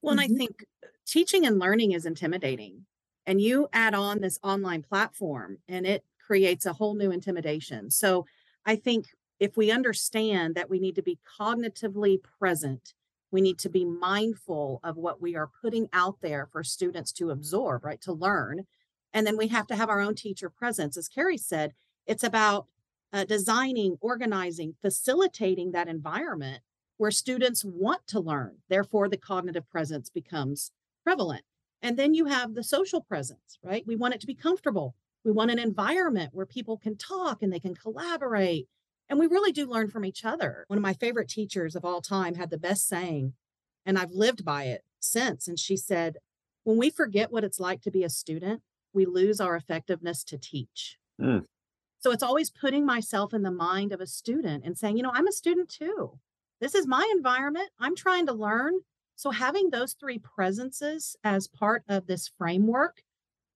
Well, 0.00 0.12
and 0.12 0.20
I 0.20 0.28
Mhm. 0.28 0.36
think 0.36 0.64
teaching 1.06 1.46
and 1.46 1.58
learning 1.58 1.92
is 1.92 2.06
intimidating. 2.06 2.86
And 3.26 3.40
you 3.40 3.68
add 3.72 3.94
on 3.94 4.20
this 4.20 4.38
online 4.42 4.82
platform 4.82 5.58
and 5.68 5.86
it 5.86 6.04
creates 6.18 6.66
a 6.66 6.72
whole 6.72 6.94
new 6.94 7.10
intimidation. 7.12 7.90
So 7.90 8.26
I 8.66 8.76
think 8.76 9.06
if 9.42 9.56
we 9.56 9.72
understand 9.72 10.54
that 10.54 10.70
we 10.70 10.78
need 10.78 10.94
to 10.94 11.02
be 11.02 11.18
cognitively 11.40 12.20
present, 12.38 12.94
we 13.32 13.40
need 13.40 13.58
to 13.58 13.68
be 13.68 13.84
mindful 13.84 14.78
of 14.84 14.96
what 14.96 15.20
we 15.20 15.34
are 15.34 15.50
putting 15.60 15.88
out 15.92 16.18
there 16.22 16.46
for 16.52 16.62
students 16.62 17.10
to 17.10 17.30
absorb, 17.30 17.84
right? 17.84 18.00
To 18.02 18.12
learn. 18.12 18.66
And 19.12 19.26
then 19.26 19.36
we 19.36 19.48
have 19.48 19.66
to 19.66 19.74
have 19.74 19.90
our 19.90 20.00
own 20.00 20.14
teacher 20.14 20.48
presence. 20.48 20.96
As 20.96 21.08
Kari 21.08 21.38
said, 21.38 21.72
it's 22.06 22.22
about 22.22 22.68
uh, 23.12 23.24
designing, 23.24 23.98
organizing, 24.00 24.76
facilitating 24.80 25.72
that 25.72 25.88
environment 25.88 26.62
where 26.98 27.10
students 27.10 27.64
want 27.64 28.06
to 28.06 28.20
learn. 28.20 28.58
Therefore, 28.68 29.08
the 29.08 29.16
cognitive 29.16 29.68
presence 29.68 30.08
becomes 30.08 30.70
prevalent. 31.02 31.42
And 31.82 31.96
then 31.96 32.14
you 32.14 32.26
have 32.26 32.54
the 32.54 32.62
social 32.62 33.00
presence, 33.00 33.58
right? 33.60 33.82
We 33.88 33.96
want 33.96 34.14
it 34.14 34.20
to 34.20 34.26
be 34.28 34.36
comfortable. 34.36 34.94
We 35.24 35.32
want 35.32 35.50
an 35.50 35.58
environment 35.58 36.30
where 36.32 36.46
people 36.46 36.78
can 36.78 36.96
talk 36.96 37.42
and 37.42 37.52
they 37.52 37.58
can 37.58 37.74
collaborate. 37.74 38.68
And 39.12 39.20
we 39.20 39.26
really 39.26 39.52
do 39.52 39.66
learn 39.66 39.90
from 39.90 40.06
each 40.06 40.24
other. 40.24 40.64
One 40.68 40.78
of 40.78 40.82
my 40.82 40.94
favorite 40.94 41.28
teachers 41.28 41.76
of 41.76 41.84
all 41.84 42.00
time 42.00 42.34
had 42.34 42.48
the 42.48 42.56
best 42.56 42.88
saying, 42.88 43.34
and 43.84 43.98
I've 43.98 44.12
lived 44.12 44.42
by 44.42 44.64
it 44.64 44.84
since. 45.00 45.46
And 45.46 45.58
she 45.58 45.76
said, 45.76 46.16
When 46.64 46.78
we 46.78 46.88
forget 46.88 47.30
what 47.30 47.44
it's 47.44 47.60
like 47.60 47.82
to 47.82 47.90
be 47.90 48.04
a 48.04 48.08
student, 48.08 48.62
we 48.94 49.04
lose 49.04 49.38
our 49.38 49.54
effectiveness 49.54 50.24
to 50.24 50.38
teach. 50.38 50.96
Mm. 51.20 51.44
So 51.98 52.10
it's 52.10 52.22
always 52.22 52.48
putting 52.48 52.86
myself 52.86 53.34
in 53.34 53.42
the 53.42 53.50
mind 53.50 53.92
of 53.92 54.00
a 54.00 54.06
student 54.06 54.64
and 54.64 54.78
saying, 54.78 54.96
you 54.96 55.02
know, 55.02 55.12
I'm 55.12 55.28
a 55.28 55.32
student 55.32 55.68
too. 55.68 56.18
This 56.62 56.74
is 56.74 56.86
my 56.86 57.06
environment. 57.14 57.68
I'm 57.78 57.94
trying 57.94 58.24
to 58.28 58.32
learn. 58.32 58.80
So 59.14 59.30
having 59.30 59.68
those 59.68 59.92
three 59.92 60.20
presences 60.20 61.16
as 61.22 61.48
part 61.48 61.84
of 61.86 62.06
this 62.06 62.28
framework 62.38 63.02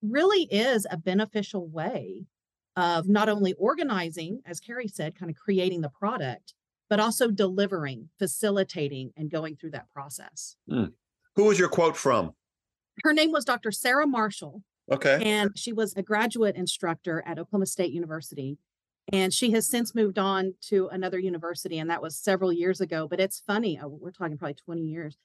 really 0.03 0.43
is 0.51 0.87
a 0.91 0.99
beneficial 0.99 1.67
way 1.67 2.27
of 2.77 3.09
not 3.09 3.29
only 3.29 3.55
organizing, 3.55 4.41
as 4.47 4.61
Kari 4.61 4.89
said, 4.89 5.19
kind 5.19 5.31
of 5.31 5.37
creating 5.37 5.81
the 5.81 5.89
product, 5.89 6.55
but 6.89 7.01
also 7.01 7.31
delivering, 7.31 8.11
facilitating, 8.19 9.13
and 9.17 9.31
going 9.31 9.57
through 9.57 9.71
that 9.73 9.91
process. 9.93 10.57
Hmm. 10.69 10.85
Who 11.35 11.45
was 11.45 11.59
your 11.59 11.69
quote 11.69 11.97
from? 11.97 12.33
Her 13.03 13.13
name 13.13 13.33
was 13.33 13.45
Dr. 13.45 13.73
Sarah 13.73 14.07
Marshall, 14.07 14.63
Okay. 14.91 15.21
and 15.23 15.51
she 15.57 15.73
was 15.73 15.95
a 15.97 16.03
graduate 16.03 16.55
instructor 16.57 17.23
at 17.27 17.39
Oklahoma 17.39 17.67
State 17.67 17.93
University. 17.93 18.59
And 19.13 19.33
she 19.33 19.53
has 19.53 19.69
since 19.69 19.95
moved 19.95 20.19
on 20.19 20.55
to 20.63 20.89
another 20.89 21.19
university, 21.19 21.79
and 21.79 21.89
that 21.91 22.03
was 22.03 22.19
several 22.19 22.53
years 22.53 22.81
ago. 22.81 23.07
But 23.09 23.21
it's 23.21 23.39
funny, 23.39 23.79
oh, 23.81 23.87
we're 24.01 24.11
talking 24.11 24.37
probably 24.37 24.55
20 24.55 24.83
years, 24.83 25.17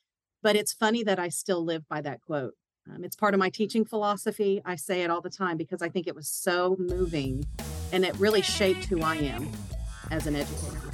but 0.44 0.56
it's 0.56 0.72
funny 0.74 1.04
that 1.04 1.18
I 1.20 1.30
still 1.30 1.64
live 1.66 1.88
by 1.90 2.02
that 2.02 2.22
quote. 2.22 2.54
Um, 2.90 3.04
it's 3.04 3.16
part 3.16 3.34
of 3.34 3.40
my 3.40 3.50
teaching 3.50 3.86
philosophy. 3.86 4.62
I 4.66 4.76
say 4.76 5.04
it 5.04 5.12
all 5.12 5.22
the 5.22 5.30
time 5.30 5.56
because 5.56 5.82
I 5.82 5.90
think 5.90 6.08
it 6.08 6.16
was 6.16 6.28
so 6.28 6.76
moving 6.80 7.46
and 7.92 8.04
it 8.04 8.16
really 8.18 8.42
shaped 8.42 8.86
who 8.86 9.02
I 9.02 9.16
am 9.16 9.50
as 10.10 10.26
an 10.26 10.36
educator. 10.36 10.92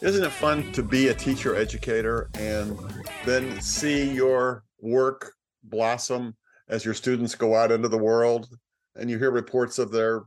Isn't 0.00 0.24
it 0.24 0.30
fun 0.30 0.70
to 0.72 0.82
be 0.82 1.08
a 1.08 1.14
teacher 1.14 1.56
educator 1.56 2.30
and 2.34 2.78
then 3.24 3.60
see 3.60 4.10
your 4.10 4.64
work 4.80 5.32
blossom 5.64 6.36
as 6.68 6.84
your 6.84 6.94
students 6.94 7.34
go 7.34 7.54
out 7.54 7.72
into 7.72 7.88
the 7.88 7.98
world 7.98 8.48
and 8.94 9.10
you 9.10 9.18
hear 9.18 9.30
reports 9.30 9.78
of 9.78 9.90
their 9.90 10.22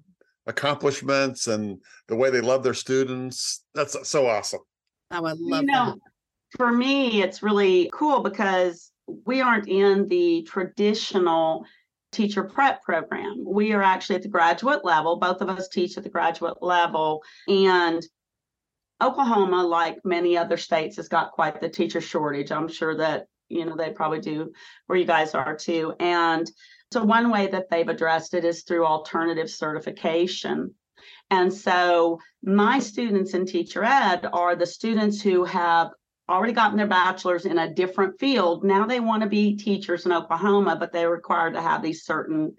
accomplishments 0.45 1.47
and 1.47 1.79
the 2.07 2.15
way 2.15 2.29
they 2.29 2.41
love 2.41 2.63
their 2.63 2.73
students. 2.73 3.63
That's 3.73 4.07
so 4.07 4.27
awesome. 4.27 4.62
I 5.10 5.19
would 5.19 5.39
love 5.39 5.62
you 5.62 5.67
know, 5.67 5.86
that. 5.86 6.11
For 6.57 6.71
me, 6.71 7.21
it's 7.21 7.43
really 7.43 7.89
cool 7.93 8.21
because 8.21 8.91
we 9.25 9.41
aren't 9.41 9.67
in 9.67 10.07
the 10.07 10.43
traditional 10.43 11.65
teacher 12.11 12.43
prep 12.43 12.83
program. 12.83 13.43
We 13.45 13.71
are 13.73 13.83
actually 13.83 14.17
at 14.17 14.23
the 14.23 14.27
graduate 14.27 14.83
level. 14.83 15.17
Both 15.17 15.41
of 15.41 15.49
us 15.49 15.69
teach 15.69 15.97
at 15.97 16.03
the 16.03 16.09
graduate 16.09 16.61
level. 16.61 17.23
And 17.47 18.05
Oklahoma, 19.01 19.63
like 19.63 19.97
many 20.03 20.37
other 20.37 20.57
states, 20.57 20.97
has 20.97 21.07
got 21.07 21.31
quite 21.31 21.61
the 21.61 21.69
teacher 21.69 22.01
shortage. 22.01 22.51
I'm 22.51 22.67
sure 22.67 22.95
that, 22.97 23.27
you 23.49 23.65
know, 23.65 23.75
they 23.75 23.91
probably 23.91 24.19
do 24.19 24.51
where 24.87 24.99
you 24.99 25.05
guys 25.05 25.33
are 25.33 25.55
too. 25.55 25.93
And 25.99 26.49
so 26.91 27.03
one 27.03 27.31
way 27.31 27.47
that 27.47 27.69
they've 27.69 27.87
addressed 27.87 28.33
it 28.33 28.43
is 28.43 28.63
through 28.63 28.85
alternative 28.85 29.49
certification. 29.49 30.75
And 31.29 31.51
so 31.51 32.19
my 32.43 32.79
students 32.79 33.33
in 33.33 33.45
teacher 33.45 33.83
ed 33.85 34.27
are 34.33 34.55
the 34.55 34.65
students 34.65 35.21
who 35.21 35.45
have 35.45 35.91
already 36.29 36.53
gotten 36.53 36.77
their 36.77 36.88
bachelor's 36.88 37.45
in 37.45 37.57
a 37.57 37.73
different 37.73 38.19
field. 38.19 38.63
Now 38.63 38.86
they 38.86 38.99
want 38.99 39.23
to 39.23 39.29
be 39.29 39.55
teachers 39.57 40.05
in 40.05 40.12
Oklahoma, 40.12 40.75
but 40.77 40.91
they're 40.93 41.10
required 41.10 41.53
to 41.53 41.62
have 41.62 41.81
these 41.81 42.05
certain 42.05 42.55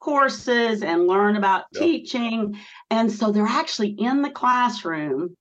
courses 0.00 0.82
and 0.82 1.06
learn 1.06 1.36
about 1.36 1.64
Yep. 1.72 1.82
teaching. 1.82 2.58
And 2.90 3.10
so 3.10 3.30
they're 3.30 3.46
actually 3.46 3.90
in 3.90 4.22
the 4.22 4.30
classroom 4.30 5.36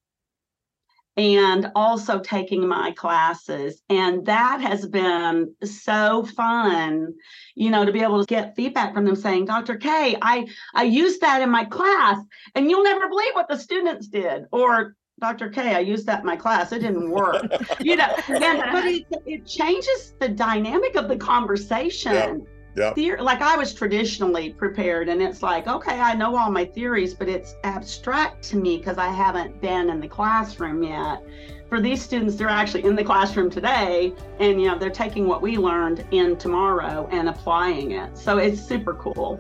and 1.15 1.71
also 1.76 2.19
taking 2.19 2.67
my 2.67 2.91
classes. 2.91 3.82
And 3.89 4.26
that 4.26 4.62
has 4.62 4.88
been 4.88 5.54
so 5.63 6.23
fun, 6.23 7.13
you 7.56 7.69
know, 7.69 7.86
to 7.86 7.91
be 7.91 8.02
able 8.02 8.19
to 8.19 8.26
get 8.26 8.56
feedback 8.56 8.93
from 8.93 9.06
them 9.06 9.15
saying, 9.15 9.45
Dr. 9.45 9.76
K, 9.76 10.17
I, 10.21 10.47
I 10.73 10.84
used 10.84 11.21
that 11.21 11.41
in 11.41 11.52
my 11.52 11.65
class 11.65 12.17
and 12.56 12.69
you'll 12.69 12.84
never 12.84 13.08
believe 13.10 13.34
what 13.34 13.47
the 13.47 13.58
students 13.58 14.08
did. 14.08 14.45
Or 14.52 14.95
Dr. 15.19 15.49
K, 15.49 15.76
I 15.76 15.80
used 15.80 16.06
that 16.08 16.21
in 16.21 16.26
my 16.26 16.36
class. 16.36 16.71
It 16.71 16.80
didn't 16.80 17.10
work. 17.10 17.45
you 17.80 17.95
know, 17.95 18.13
and, 18.28 18.63
but 18.71 18.86
it, 18.86 19.06
it 19.26 19.45
changes 19.45 20.15
the 20.19 20.28
dynamic 20.28 20.95
of 20.95 21.08
the 21.08 21.15
conversation. 21.15 22.45
Yeah. 22.76 22.91
Theor- 22.93 23.21
like 23.21 23.41
I 23.41 23.56
was 23.56 23.73
traditionally 23.73 24.52
prepared, 24.52 25.08
and 25.08 25.21
it's 25.21 25.43
like, 25.43 25.67
okay, 25.67 25.99
I 25.99 26.15
know 26.15 26.36
all 26.36 26.49
my 26.49 26.65
theories, 26.65 27.13
but 27.13 27.30
it's 27.30 27.56
abstract 27.63 28.43
to 28.49 28.58
me 28.58 28.78
because 28.78 28.97
I 28.97 29.10
haven't 29.10 29.62
been 29.62 29.89
in 29.91 29.99
the 29.99 30.08
classroom 30.08 30.82
yet. 30.82 31.23
For 31.69 31.80
these 31.80 32.02
students, 32.02 32.36
they're 32.36 32.49
actually 32.49 32.84
in 32.84 32.95
the 32.95 33.04
classroom 33.04 33.49
today, 33.49 34.13
and 34.39 34.60
you 34.60 34.67
know, 34.67 34.78
they're 34.78 34.89
taking 34.89 35.28
what 35.28 35.41
we 35.41 35.58
learned 35.58 36.06
in 36.12 36.36
tomorrow 36.36 37.08
and 37.12 37.30
applying 37.30 37.91
it. 37.91 38.17
So 38.17 38.38
it's 38.39 38.62
super 38.62 38.95
cool. 38.95 39.39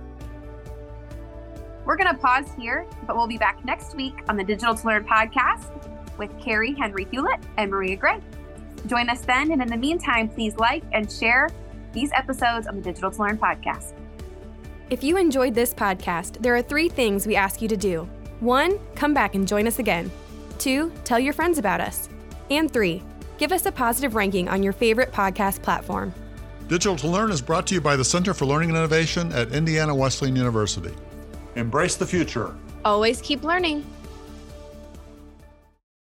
We're 1.85 1.97
going 1.97 2.13
to 2.13 2.21
pause 2.21 2.45
here, 2.57 2.87
but 3.05 3.15
we'll 3.15 3.27
be 3.27 3.37
back 3.37 3.63
next 3.65 3.95
week 3.95 4.15
on 4.29 4.37
the 4.37 4.43
Digital2Learn 4.43 5.05
podcast 5.05 5.69
with 6.17 6.31
Kari 6.39 6.73
Henry 6.73 7.05
Hulett 7.05 7.41
and 7.57 7.69
Maria 7.69 7.97
Gray. 7.97 8.21
Join 8.87 9.09
us 9.09 9.21
then, 9.21 9.51
and 9.51 9.61
in 9.61 9.67
the 9.67 9.77
meantime, 9.77 10.29
please 10.29 10.55
like 10.55 10.83
and 10.93 11.11
share 11.11 11.49
these 11.91 12.11
episodes 12.13 12.67
on 12.67 12.81
the 12.81 12.93
Digital2Learn 12.93 13.37
podcast. 13.37 13.93
If 14.89 15.03
you 15.03 15.17
enjoyed 15.17 15.55
this 15.55 15.73
podcast, 15.73 16.41
there 16.41 16.55
are 16.55 16.61
three 16.61 16.87
things 16.87 17.27
we 17.27 17.35
ask 17.35 17.61
you 17.61 17.67
to 17.67 17.77
do. 17.77 18.07
One, 18.39 18.79
come 18.95 19.13
back 19.13 19.35
and 19.35 19.47
join 19.47 19.67
us 19.67 19.79
again. 19.79 20.11
Two, 20.59 20.91
tell 21.03 21.19
your 21.19 21.33
friends 21.33 21.57
about 21.57 21.81
us. 21.81 22.09
And 22.49 22.71
three, 22.71 23.01
give 23.37 23.51
us 23.51 23.65
a 23.65 23.71
positive 23.71 24.15
ranking 24.15 24.47
on 24.47 24.63
your 24.63 24.73
favorite 24.73 25.11
podcast 25.11 25.61
platform. 25.61 26.13
Digital2Learn 26.67 27.31
is 27.31 27.41
brought 27.41 27.67
to 27.67 27.75
you 27.75 27.81
by 27.81 27.95
the 27.95 28.05
Center 28.05 28.33
for 28.33 28.45
Learning 28.45 28.69
and 28.69 28.77
Innovation 28.77 29.31
at 29.33 29.51
Indiana 29.51 29.93
Wesleyan 29.93 30.35
University. 30.35 30.93
Embrace 31.55 31.95
the 31.95 32.05
future. 32.05 32.55
Always 32.83 33.21
keep 33.21 33.43
learning. 33.43 33.85